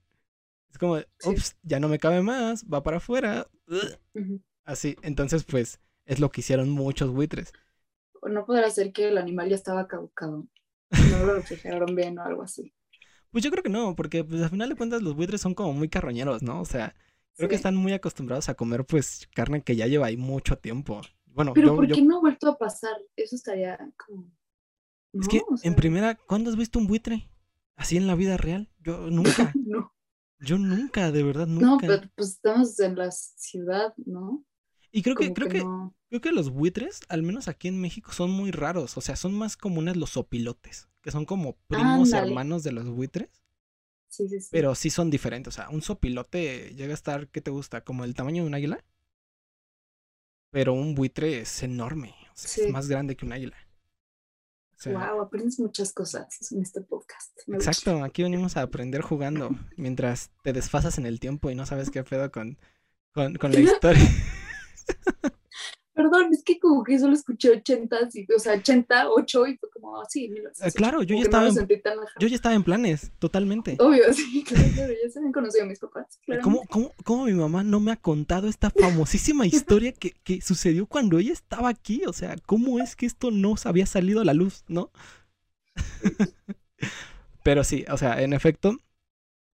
Es 0.72 0.78
como, 0.78 0.98
Sí. 1.20 1.30
ups, 1.30 1.56
ya 1.64 1.80
no 1.80 1.88
me 1.90 2.00
cabe 2.00 2.22
más, 2.22 2.66
va 2.66 2.84
para 2.84 2.98
afuera. 2.98 3.48
ugh", 3.68 3.98
Ujú. 4.16 4.42
Así, 4.66 4.96
entonces, 5.04 5.44
pues, 5.44 5.80
es 6.06 6.20
lo 6.20 6.30
que 6.32 6.42
hicieron 6.42 6.70
muchos 6.70 7.12
buitres. 7.12 7.54
No 8.24 8.46
podrá 8.46 8.70
ser 8.70 8.92
que 8.94 9.10
el 9.10 9.18
animal 9.18 9.50
ya 9.50 9.56
estaba 9.56 9.88
caducado. 9.88 10.48
No 10.92 11.26
lo 11.26 11.36
refrigeraron 11.36 11.96
bien 11.96 12.18
o 12.20 12.24
algo 12.24 12.44
así. 12.44 12.74
Pues 13.32 13.44
yo 13.44 13.52
creo 13.52 13.64
que 13.64 13.70
no, 13.70 13.96
porque 13.96 14.24
pues 14.24 14.42
al 14.42 14.50
final 14.50 14.70
de 14.70 14.76
cuentas 14.76 15.02
los 15.02 15.16
buitres 15.16 15.40
son 15.42 15.54
como 15.54 15.74
muy 15.74 15.88
carroñeros, 15.90 16.44
¿no? 16.44 16.60
O 16.62 16.66
sea, 16.66 16.94
creo 17.38 17.48
que 17.50 17.56
están 17.56 17.76
muy 17.76 17.94
acostumbrados 17.94 18.50
a 18.50 18.56
comer 18.56 18.86
pues 18.86 19.28
carne 19.34 19.64
que 19.64 19.76
ya 19.76 19.88
lleva 19.88 20.08
ahí 20.08 20.18
mucho 20.18 20.58
tiempo. 20.58 21.02
Bueno, 21.28 21.54
Pero 21.54 21.68
yo, 21.68 21.76
¿por 21.76 21.88
yo 21.88 21.96
qué 21.96 22.02
no 22.02 22.18
ha 22.18 22.20
vuelto 22.22 22.50
a 22.50 22.58
pasar? 22.58 22.98
Eso 23.16 23.36
estaría 23.36 23.78
como... 23.98 24.30
Es 25.20 25.28
que 25.28 25.40
o 25.40 25.56
en 25.64 25.76
primera, 25.76 26.16
¿cuándo 26.16 26.50
has 26.50 26.58
visto 26.58 26.80
un 26.80 26.88
buitre? 26.88 27.30
Así 27.78 27.96
en 27.98 28.08
la 28.08 28.16
vida 28.16 28.38
real. 28.38 28.70
Yo 28.80 29.10
nunca, 29.10 29.54
No, 29.66 29.90
yo 30.41 30.58
nunca, 30.58 31.12
de 31.12 31.23
verdad, 31.23 31.47
no, 31.47 31.62
nunca. 31.62 31.88
pero 31.88 32.10
pues 32.15 32.30
estamos 32.30 32.80
en 32.80 32.95
la 32.95 33.12
ciudad, 33.12 33.93
¿no? 34.06 34.43
Y 34.91 35.04
creo 35.04 35.15
que, 35.15 35.32
creo 35.34 35.47
que 35.47 35.60
que, 35.60 35.63
no. 35.63 35.95
creo 36.10 36.19
que 36.21 36.32
los 36.32 36.49
buitres, 36.49 36.99
al 37.08 37.23
menos 37.23 37.47
aquí 37.47 37.67
en 37.69 37.80
México, 37.80 38.12
son 38.12 38.32
muy 38.32 38.51
raros. 38.51 38.97
O 38.97 39.01
sea, 39.01 39.15
son 39.15 39.34
más 39.34 39.56
comunes 39.56 39.95
los 39.95 40.17
opilotes, 40.17 40.89
que 41.01 41.12
son 41.12 41.25
como 41.25 41.58
primos 41.67 42.12
hermanos 42.12 42.63
de 42.63 42.73
los 42.73 42.89
buitres. 42.89 43.30
Sí, 44.10 44.27
sí, 44.27 44.41
sí. 44.41 44.49
Pero 44.51 44.75
sí 44.75 44.89
son 44.89 45.10
diferentes. 45.10 45.54
O 45.54 45.56
sea, 45.56 45.69
un 45.69 45.82
sopilote 45.82 46.73
llega 46.75 46.91
a 46.91 46.95
estar, 46.95 47.30
¿qué 47.30 47.39
te 47.39 47.51
gusta? 47.51 47.86
Como 47.86 48.04
el 48.04 48.15
tamaño 48.15 48.43
de 48.43 48.47
un 48.47 48.56
águila. 48.56 48.84
Pero 50.49 50.73
un 50.73 50.95
buitre 50.95 51.39
es 51.39 51.63
enorme. 51.63 52.13
O 52.34 52.36
sea, 52.36 52.65
es 52.65 52.71
más 52.71 52.89
grande 52.89 53.15
que 53.15 53.25
un 53.25 53.32
águila. 53.32 53.56
Wow, 54.86 55.22
aprendes 55.22 55.60
muchas 55.60 55.94
cosas 55.94 56.52
en 56.52 56.62
este 56.62 56.82
podcast. 56.82 57.32
exacto, 57.48 58.04
aquí 58.04 58.24
venimos 58.24 58.58
a 58.58 58.62
aprender 58.62 59.02
jugando 59.02 59.52
mientras 59.78 60.32
te 60.44 60.54
desfasas 60.54 60.98
en 60.98 61.06
el 61.06 61.20
tiempo 61.20 61.50
y 61.50 61.56
no 61.56 61.65
sabes 61.65 61.89
qué 61.89 62.04
pedo 62.04 62.32
con, 62.32 62.58
con, 63.13 63.36
con 63.36 63.52
la 63.52 63.60
historia. 63.62 64.08
Perdón, 66.02 66.30
es 66.32 66.44
que 66.44 66.60
como 66.60 66.84
que 66.84 66.98
solo 66.98 67.14
escuché 67.14 67.52
80, 67.52 67.96
o 68.36 68.40
sea, 68.40 68.54
88 68.54 69.48
y 69.48 69.58
fue 69.58 69.70
como. 69.70 70.02
Eh, 70.02 70.72
claro, 70.74 71.04
yo 71.04 71.16
ya, 71.16 71.22
estaba 71.22 71.48
en, 71.48 71.68
yo 72.20 72.28
ya 72.28 72.36
estaba 72.36 72.56
en 72.56 72.64
planes, 72.64 73.12
totalmente. 73.20 73.78
Obvio, 73.80 74.04
sí, 74.14 74.44
claro, 74.44 74.92
ya 74.92 75.10
se 75.12 75.20
habían 75.20 75.32
conocido 75.32 75.66
a 75.66 75.68
mis 75.68 75.80
papás. 75.80 76.20
¿Cómo, 76.42 76.64
cómo, 76.70 76.92
¿Cómo, 77.04 77.26
mi 77.26 77.34
mamá 77.34 77.64
no 77.64 77.80
me 77.80 77.92
ha 77.92 77.98
contado 77.98 78.48
esta 78.48 78.72
famosísima 78.72 79.46
historia 79.46 79.92
que, 79.92 80.12
que 80.24 80.42
sucedió 80.42 80.88
cuando 80.88 81.20
ella 81.20 81.34
estaba 81.34 81.70
aquí? 81.70 82.02
O 82.08 82.14
sea, 82.14 82.36
¿cómo 82.48 82.80
es 82.80 82.96
que 82.96 83.06
esto 83.06 83.30
no 83.30 83.54
había 83.64 83.86
salido 83.86 84.22
a 84.22 84.26
la 84.26 84.34
luz, 84.34 84.64
no? 84.68 84.92
Pero 87.44 87.64
sí, 87.64 87.86
o 87.92 87.98
sea, 87.98 88.24
en 88.24 88.34
efecto, 88.34 88.78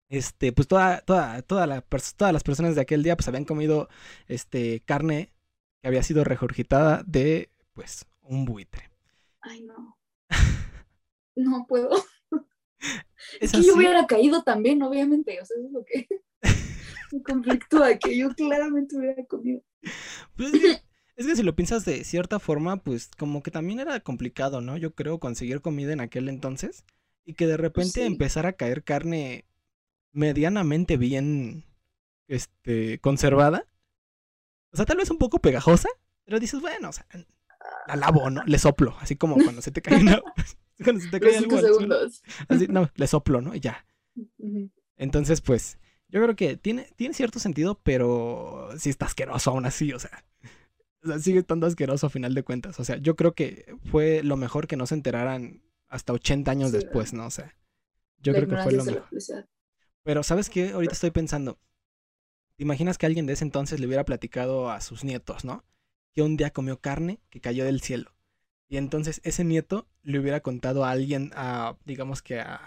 este, 0.10 0.51
pues 0.51 0.67
toda, 0.67 1.01
toda, 1.01 1.41
toda 1.41 1.65
la, 1.65 1.81
todas 1.81 2.34
las 2.34 2.43
personas 2.43 2.75
de 2.75 2.81
aquel 2.81 3.01
día 3.01 3.15
pues 3.15 3.27
habían 3.27 3.45
comido 3.45 3.89
este 4.27 4.81
carne 4.86 5.34
había 5.87 6.03
sido 6.03 6.23
regurgitada 6.23 7.03
de, 7.05 7.49
pues, 7.73 8.05
un 8.21 8.45
buitre. 8.45 8.89
Ay, 9.41 9.61
no. 9.61 9.97
no 11.35 11.65
puedo. 11.67 11.89
Es, 13.39 13.51
que 13.51 13.63
yo 13.63 13.75
hubiera 13.75 14.05
caído 14.07 14.43
también, 14.43 14.81
obviamente. 14.81 15.39
O 15.41 15.45
sea, 15.45 15.57
eso 15.57 15.67
es 15.67 15.71
lo 15.71 15.85
que 15.85 16.07
me 17.11 17.23
conflictúa, 17.23 17.97
que 17.97 18.17
yo 18.17 18.29
claramente 18.33 18.97
hubiera 18.97 19.23
comido. 19.25 19.61
Pues 20.35 20.53
es 20.53 20.61
que, 20.61 20.71
es 21.15 21.27
que 21.27 21.35
si 21.35 21.43
lo 21.43 21.55
piensas 21.55 21.85
de 21.85 22.03
cierta 22.03 22.39
forma, 22.39 22.77
pues 22.77 23.09
como 23.17 23.43
que 23.43 23.51
también 23.51 23.79
era 23.79 23.99
complicado, 23.99 24.61
¿no? 24.61 24.77
Yo 24.77 24.93
creo 24.93 25.19
conseguir 25.19 25.61
comida 25.61 25.93
en 25.93 26.01
aquel 26.01 26.29
entonces 26.29 26.85
y 27.25 27.33
que 27.33 27.47
de 27.47 27.57
repente 27.57 28.05
empezara 28.05 28.49
a 28.49 28.53
caer 28.53 28.83
carne 28.83 29.45
medianamente 30.11 30.97
bien 30.97 31.65
este 32.27 32.99
conservada 32.99 33.67
o 34.75 34.77
sea, 34.77 34.85
tal 34.85 34.97
vez 34.97 35.09
un 35.09 35.17
poco 35.17 35.39
pegajosa, 35.39 35.88
pero 36.25 36.38
dices, 36.38 36.59
bueno, 36.59 36.89
o 36.89 36.91
sea, 36.91 37.07
la 37.88 37.95
lavo, 37.95 38.29
¿no? 38.29 38.43
Le 38.43 38.59
soplo, 38.59 38.93
así 38.99 39.15
como 39.15 39.35
cuando 39.41 39.61
se 39.61 39.71
te 39.71 39.81
cae 39.81 40.01
una... 40.01 40.21
cuando 40.83 41.01
se 41.01 41.09
te 41.09 41.21
cae 41.21 41.38
algo 41.38 41.57
segundos. 41.61 42.21
Así, 42.49 42.67
no, 42.67 42.91
le 42.93 43.07
soplo, 43.07 43.39
¿no? 43.39 43.55
Y 43.55 43.61
ya. 43.61 43.85
Entonces, 44.97 45.39
pues, 45.39 45.77
yo 46.09 46.21
creo 46.21 46.35
que 46.35 46.57
tiene, 46.57 46.89
tiene 46.97 47.13
cierto 47.13 47.39
sentido, 47.39 47.79
pero 47.83 48.67
sí 48.77 48.89
está 48.89 49.05
asqueroso 49.05 49.51
aún 49.51 49.65
así, 49.65 49.93
o 49.93 49.99
sea. 49.99 50.25
O 51.01 51.07
sea, 51.07 51.19
sigue 51.19 51.38
estando 51.38 51.67
asqueroso 51.67 52.07
a 52.07 52.09
final 52.09 52.33
de 52.33 52.41
cuentas. 52.41 52.79
O 52.79 52.83
sea, 52.83 52.97
yo 52.97 53.15
creo 53.15 53.35
que 53.35 53.75
fue 53.91 54.23
lo 54.23 54.38
mejor 54.38 54.65
que 54.65 54.75
no 54.75 54.88
se 54.88 54.95
enteraran 54.95 55.61
hasta 55.88 56.13
80 56.13 56.49
años 56.49 56.71
después, 56.71 57.13
¿no? 57.13 57.27
O 57.27 57.29
sea, 57.29 57.55
yo 58.17 58.33
creo 58.33 58.47
que 58.47 58.57
fue 58.57 58.71
lo 58.71 58.83
mejor. 58.83 59.07
Pero, 60.01 60.23
¿sabes 60.23 60.49
qué? 60.49 60.71
Ahorita 60.71 60.93
estoy 60.93 61.11
pensando, 61.11 61.59
¿Te 62.55 62.63
imaginas 62.63 62.97
que 62.97 63.05
alguien 63.05 63.25
de 63.25 63.33
ese 63.33 63.43
entonces 63.43 63.79
le 63.79 63.87
hubiera 63.87 64.05
platicado 64.05 64.69
a 64.69 64.79
sus 64.81 65.03
nietos, 65.03 65.43
¿no? 65.43 65.63
Que 66.13 66.21
un 66.21 66.37
día 66.37 66.51
comió 66.51 66.79
carne 66.79 67.19
que 67.29 67.41
cayó 67.41 67.65
del 67.65 67.81
cielo. 67.81 68.13
Y 68.67 68.77
entonces 68.77 69.21
ese 69.23 69.43
nieto 69.43 69.87
le 70.03 70.19
hubiera 70.19 70.39
contado 70.39 70.85
a 70.85 70.91
alguien, 70.91 71.31
a, 71.35 71.77
digamos 71.85 72.21
que 72.21 72.39
a, 72.39 72.61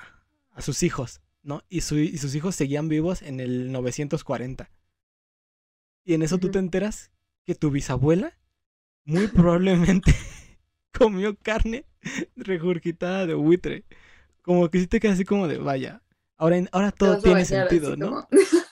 a 0.51 0.61
sus 0.61 0.83
hijos, 0.83 1.22
¿no? 1.42 1.62
Y, 1.68 1.79
y, 1.79 2.18
sus 2.18 2.35
hijos 2.35 2.55
seguían 2.55 2.88
vivos 2.88 3.22
en 3.22 3.40
el 3.40 3.72
940. 3.72 4.70
Y 6.05 6.14
en 6.14 6.22
eso 6.22 6.38
tú 6.38 6.51
te 6.51 6.59
enteras 6.59 7.11
que 7.44 7.55
tu 7.55 7.70
bisabuela 7.70 8.38
muy 9.05 9.27
probablemente 9.29 10.14
comió 10.92 11.37
carne 11.37 11.87
regurgitada 12.37 13.27
de 13.27 13.35
buitre. 13.35 13.85
Como 14.42 14.70
que 14.70 14.81
sí 14.81 14.87
te 14.87 15.01
quedas 15.01 15.14
así 15.14 15.24
como 15.24 15.48
de, 15.48 15.59
vaya, 15.59 16.03
ahora, 16.37 16.62
ahora 16.72 16.92
todo 16.92 17.18
tiene 17.18 17.44
sentido, 17.44 17.96
¿no? 17.96 18.29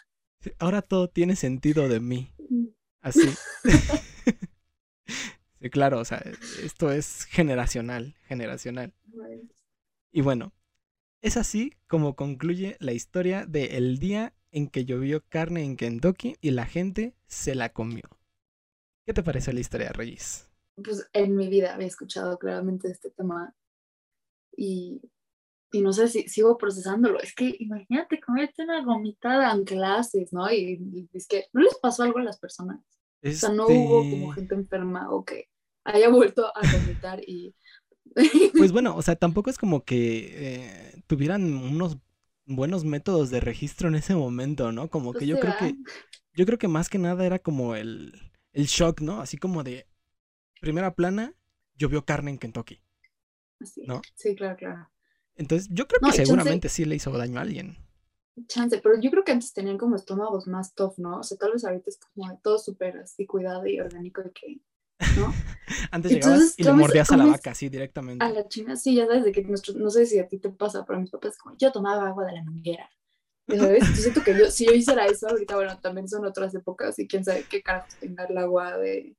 ahora 0.59 0.82
todo 0.82 1.09
tiene 1.09 1.37
sentido 1.37 1.88
de 1.88 2.00
mí. 2.00 2.32
Mm. 2.48 2.66
Así. 3.00 3.28
sí, 5.61 5.70
claro, 5.70 6.00
o 6.00 6.04
sea, 6.04 6.22
esto 6.62 6.90
es 6.92 7.24
generacional, 7.24 8.16
generacional. 8.26 8.92
Y 10.12 10.22
bueno, 10.22 10.52
es 11.22 11.37
así 11.37 11.72
como 11.88 12.16
concluye 12.16 12.76
la 12.80 12.92
historia 12.92 13.46
de 13.46 13.76
el 13.76 13.98
día 13.98 14.35
en 14.50 14.68
que 14.68 14.85
llovió 14.85 15.22
carne 15.28 15.64
en 15.64 15.76
Kentucky 15.76 16.37
y 16.40 16.50
la 16.50 16.66
gente 16.66 17.14
se 17.26 17.54
la 17.54 17.72
comió. 17.72 18.04
¿Qué 19.04 19.12
te 19.12 19.22
parece 19.22 19.52
la 19.52 19.61
historia, 19.61 19.92
Reyes? 19.92 20.48
Pues 20.76 21.09
en 21.12 21.37
mi 21.37 21.48
vida 21.48 21.74
había 21.74 21.87
escuchado 21.87 22.38
claramente 22.38 22.90
este 22.90 23.11
tema 23.11 23.54
y 24.56 25.00
y 25.77 25.83
no 25.83 25.93
sé 25.93 26.09
si 26.09 26.29
sigo 26.29 26.57
procesándolo. 26.57 27.21
Es 27.21 27.35
que 27.35 27.55
imagínate 27.59 28.21
comerte 28.21 28.62
una 28.62 28.83
gomitada 28.83 29.53
en 29.53 29.65
clases, 29.65 30.33
¿no? 30.33 30.51
Y, 30.51 31.09
es 31.12 31.27
que 31.27 31.45
no 31.53 31.62
les 31.62 31.77
pasó 31.77 32.03
algo 32.03 32.19
a 32.19 32.25
las 32.25 32.39
personas. 32.39 32.81
O 33.23 33.31
sea, 33.31 33.51
no 33.51 33.67
hubo 33.67 34.09
como 34.09 34.31
este 34.31 34.41
gente 34.41 34.55
enferma 34.55 35.11
o 35.11 35.25
que 35.25 35.49
haya 35.85 36.09
vuelto 36.09 36.47
a 36.47 36.61
vomitar 36.73 37.21
y... 37.27 37.55
Pues 38.57 38.73
bueno, 38.73 38.97
o 38.97 39.03
sea, 39.03 39.17
tampoco 39.17 39.51
es 39.51 39.59
como 39.59 39.85
que 39.85 40.31
eh, 40.33 41.03
tuvieran 41.07 41.43
unos 41.43 41.99
buenos 42.47 42.85
métodos 42.85 43.31
de 43.31 43.41
registro 43.41 43.89
en 43.89 43.97
ese 43.97 44.15
momento, 44.15 44.73
¿no? 44.73 44.89
Como 44.89 45.12
que 45.12 45.27
yo 45.27 45.39
creo 45.39 45.55
que 45.59 45.75
yo 46.33 46.47
creo 46.47 46.59
que 46.59 46.69
más 46.69 46.89
que 46.89 46.99
nada 46.99 47.27
era 47.27 47.39
como 47.39 47.75
el, 47.75 48.15
el 48.53 48.67
shock, 48.67 49.01
¿no? 49.01 49.21
Así 49.21 49.37
como 49.37 49.65
de 49.65 49.87
primera 50.61 50.95
plana, 50.95 51.35
llovió 51.77 52.05
carne 52.05 52.31
en 52.31 52.39
Kentucky. 52.39 52.81
¿No? 53.87 54.03
Sí, 54.15 54.35
claro, 54.35 54.57
claro. 54.57 54.91
Entonces, 55.37 55.68
yo 55.70 55.87
creo 55.87 56.01
que 56.01 56.25
seguramente 56.25 56.68
sí 56.68 56.85
le 56.85 56.96
hizo 56.96 57.11
daño 57.12 57.38
a 57.38 57.42
alguien. 57.42 57.77
Chance, 58.49 58.81
pero 58.83 59.01
yo 59.01 59.11
creo 59.11 59.25
que 59.25 59.33
antes 59.33 59.53
tenían 59.53 59.79
como 59.79 59.96
estómagos 59.96 60.46
más 60.46 60.75
tough, 60.75 60.99
¿no? 60.99 61.20
O 61.20 61.22
sea, 61.22 61.38
tal 61.38 61.53
vez 61.53 61.64
ahorita 61.64 61.88
es 61.88 61.99
como 61.99 62.38
todo 62.42 62.59
súper 62.59 62.99
así 62.99 63.27
cuidado 63.27 63.66
y 63.66 63.81
orgánico 63.81 64.22
de 64.22 64.31
que, 64.33 64.61
¿no? 65.18 65.33
antes 65.90 66.12
llegabas 66.12 66.55
y 66.59 66.64
le 66.64 66.72
mordías 66.72 67.11
a 67.11 67.16
la 67.16 67.27
vaca 67.27 67.53
así 67.53 67.68
directamente. 67.68 68.25
A 68.25 68.31
la 68.31 68.46
china, 68.46 68.77
sí, 68.77 68.94
ya 68.94 69.07
sabes 69.07 69.25
de 69.25 69.33
que 69.33 69.42
nuestro, 69.42 69.75
no 69.75 69.88
sé 69.88 70.05
si 70.05 70.18
a 70.18 70.29
ti 70.29 70.38
te 70.38 70.51
pasa, 70.51 70.85
pero 70.85 70.99
a 70.99 71.01
mis 71.01 71.11
papás 71.11 71.38
como, 71.38 71.57
yo 71.57 71.72
tomaba 71.72 72.09
agua 72.09 72.27
de 72.27 72.33
la 72.33 72.42
manguera. 72.42 72.90
¿Sabes? 73.49 73.87
Yo 73.88 73.94
siento 73.94 74.25
que 74.25 74.37
yo, 74.37 74.51
si 74.51 74.66
yo 74.66 74.72
hiciera 74.72 75.07
eso 75.07 75.29
ahorita, 75.29 75.55
bueno, 75.55 75.79
también 75.79 76.09
son 76.09 76.27
otras 76.27 76.55
épocas 76.55 76.99
y 76.99 77.07
quién 77.07 77.25
sabe 77.25 77.44
qué 77.49 77.62
carajos 77.62 77.94
tenga 77.94 78.25
el 78.25 78.37
agua 78.37 78.77
de 78.77 79.16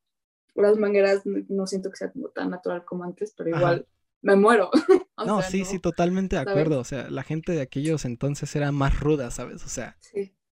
las 0.53 0.77
mangueras, 0.77 1.21
no, 1.25 1.65
siento 1.65 1.89
que 1.89 1.97
sea 1.97 2.12
como 2.12 2.30
tan 2.30 2.49
natural 2.49 2.84
como 2.84 3.03
antes, 3.03 3.34
pero 3.38 3.49
igual 3.49 3.88
me 4.21 4.36
muero. 4.36 4.69
no, 5.25 5.41
sí, 5.41 5.65
sí, 5.65 5.80
totalmente 5.80 6.36
de 6.36 6.41
acuerdo. 6.41 6.80
O 6.80 6.84
sea, 6.84 7.10
la 7.10 7.23
gente 7.23 7.51
de 7.51 7.62
aquellos 7.62 8.06
entonces 8.06 8.56
era 8.56 8.71
más 8.71 8.99
ruda, 8.99 9.32
¿sabes? 9.32 9.63
O 9.63 9.69
sea, 9.69 9.97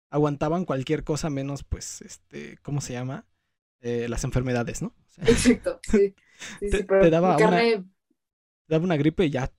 aguantaban 0.10 0.66
cualquier 0.66 1.04
cosa 1.04 1.30
menos, 1.30 1.64
pues, 1.64 2.02
este, 2.02 2.58
¿cómo 2.62 2.82
se 2.82 2.94
llama? 2.94 3.26
Eh, 3.80 4.08
las 4.10 4.24
enfermedades, 4.24 4.82
¿no? 4.82 4.94
Exacto, 5.18 5.80
sí. 5.90 6.16
te, 6.60 7.10
daba 7.10 7.36
una, 7.36 7.62
daba 8.68 8.84
una 8.84 8.98
gripe 8.98 9.26
y 9.26 9.32
ya 9.32 9.52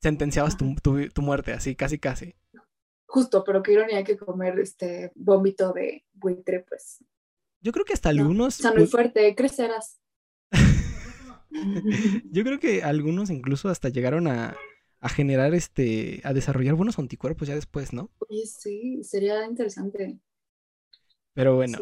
sentenciabas 0.00 0.56
tu, 0.56 0.74
tu, 0.76 1.22
muerte, 1.22 1.52
así, 1.52 1.74
casi, 1.74 1.98
casi. 1.98 2.34
Justo, 3.06 3.42
pero 3.44 3.62
qué 3.62 3.72
ironía 3.72 4.04
que 4.04 4.16
comer 4.16 4.58
este 4.58 5.12
vómito 5.14 5.72
de 5.72 6.04
buitre, 6.12 6.60
pues. 6.60 7.04
Yo 7.60 7.72
creo 7.72 7.84
que 7.84 7.94
hasta 7.94 8.10
algunos. 8.10 8.56
Sano 8.56 8.82
y 8.82 8.86
fuerte, 8.86 9.34
crecerás. 9.34 10.00
Yo 12.30 12.44
creo 12.44 12.58
que 12.58 12.82
algunos 12.82 13.30
incluso 13.30 13.68
hasta 13.68 13.88
llegaron 13.88 14.26
a, 14.26 14.56
generar 15.14 15.54
este, 15.54 16.20
a 16.24 16.32
desarrollar 16.32 16.74
buenos 16.74 16.98
anticuerpos 16.98 17.48
ya 17.48 17.54
después, 17.54 17.92
¿no? 17.92 18.10
Oye, 18.28 18.46
sí, 18.46 19.02
sería 19.04 19.44
interesante. 19.44 20.18
Pero 21.34 21.56
bueno, 21.56 21.78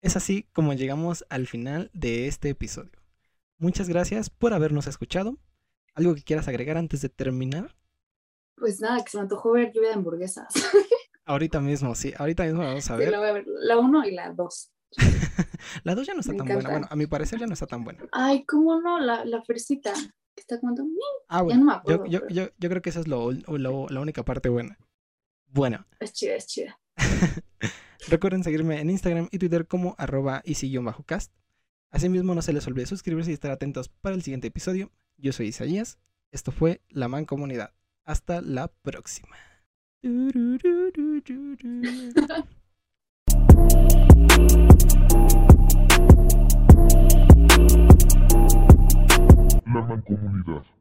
es 0.00 0.16
así 0.16 0.44
como 0.52 0.72
llegamos 0.72 1.24
al 1.30 1.46
final 1.46 1.90
de 1.94 2.28
este 2.28 2.50
episodio. 2.50 2.92
Muchas 3.58 3.88
gracias 3.88 4.30
por 4.30 4.52
habernos 4.52 4.86
escuchado. 4.86 5.38
¿Algo 5.94 6.14
que 6.14 6.22
quieras 6.22 6.46
agregar 6.46 6.76
antes 6.76 7.02
de 7.02 7.08
terminar? 7.08 7.74
Pues 8.54 8.80
nada, 8.80 9.02
que 9.02 9.10
se 9.10 9.16
me 9.16 9.22
antojó 9.22 9.52
ver 9.52 9.72
lluvia 9.72 9.88
de 9.88 9.94
hamburguesas. 9.94 10.46
ahorita 11.24 11.60
mismo, 11.60 11.94
sí, 11.94 12.12
ahorita 12.16 12.44
mismo 12.44 12.60
vamos 12.60 12.88
a 12.88 12.96
ver. 12.96 13.10
la 13.10 13.18
voy 13.18 13.28
a 13.28 13.32
ver, 13.32 13.44
la 13.46 13.78
1 13.78 14.06
y 14.06 14.10
la 14.12 14.32
2. 14.32 14.72
la 15.84 15.94
2 15.94 16.06
ya 16.06 16.14
no 16.14 16.20
está 16.20 16.34
tan 16.34 16.46
buena. 16.46 16.70
Bueno, 16.70 16.86
a 16.90 16.96
mi 16.96 17.06
parecer 17.06 17.38
ya 17.38 17.46
no 17.46 17.52
está 17.52 17.66
tan 17.66 17.84
buena. 17.84 18.04
Ay, 18.12 18.44
¿cómo 18.44 18.80
no? 18.80 18.98
La, 18.98 19.24
la 19.24 19.42
fresita. 19.42 19.92
Está 20.36 20.60
como... 20.60 20.74
Ah, 21.28 21.42
bueno. 21.42 21.82
yo, 21.86 22.06
yo, 22.06 22.20
yo, 22.28 22.48
yo, 22.56 22.68
creo 22.68 22.80
que 22.80 22.90
esa 22.90 23.00
es 23.00 23.08
lo, 23.08 23.32
lo, 23.32 23.88
la 23.88 24.00
única 24.00 24.24
parte 24.24 24.48
buena. 24.48 24.78
Bueno. 25.48 25.84
Es 25.98 26.12
chida, 26.12 26.34
es 26.34 26.46
chida. 26.46 26.78
Recuerden 28.08 28.44
seguirme 28.44 28.80
en 28.80 28.90
Instagram 28.90 29.28
y 29.30 29.38
Twitter 29.38 29.66
como 29.66 29.94
arroba 29.98 30.42
cast 31.06 31.32
Asimismo, 31.90 32.34
no 32.34 32.42
se 32.42 32.52
les 32.52 32.66
olvide 32.66 32.86
suscribirse 32.86 33.30
y 33.30 33.34
estar 33.34 33.50
atentos 33.50 33.88
para 33.88 34.14
el 34.14 34.22
siguiente 34.22 34.48
episodio. 34.48 34.92
Yo 35.16 35.32
soy 35.32 35.48
Isaías. 35.48 35.98
Esto 36.30 36.52
fue 36.52 36.82
La 36.90 37.08
Man 37.08 37.24
Comunidad. 37.24 37.72
Hasta 38.04 38.42
la 38.42 38.68
próxima. 38.68 39.36
La 49.66 49.82
mancomunidad. 49.82 50.77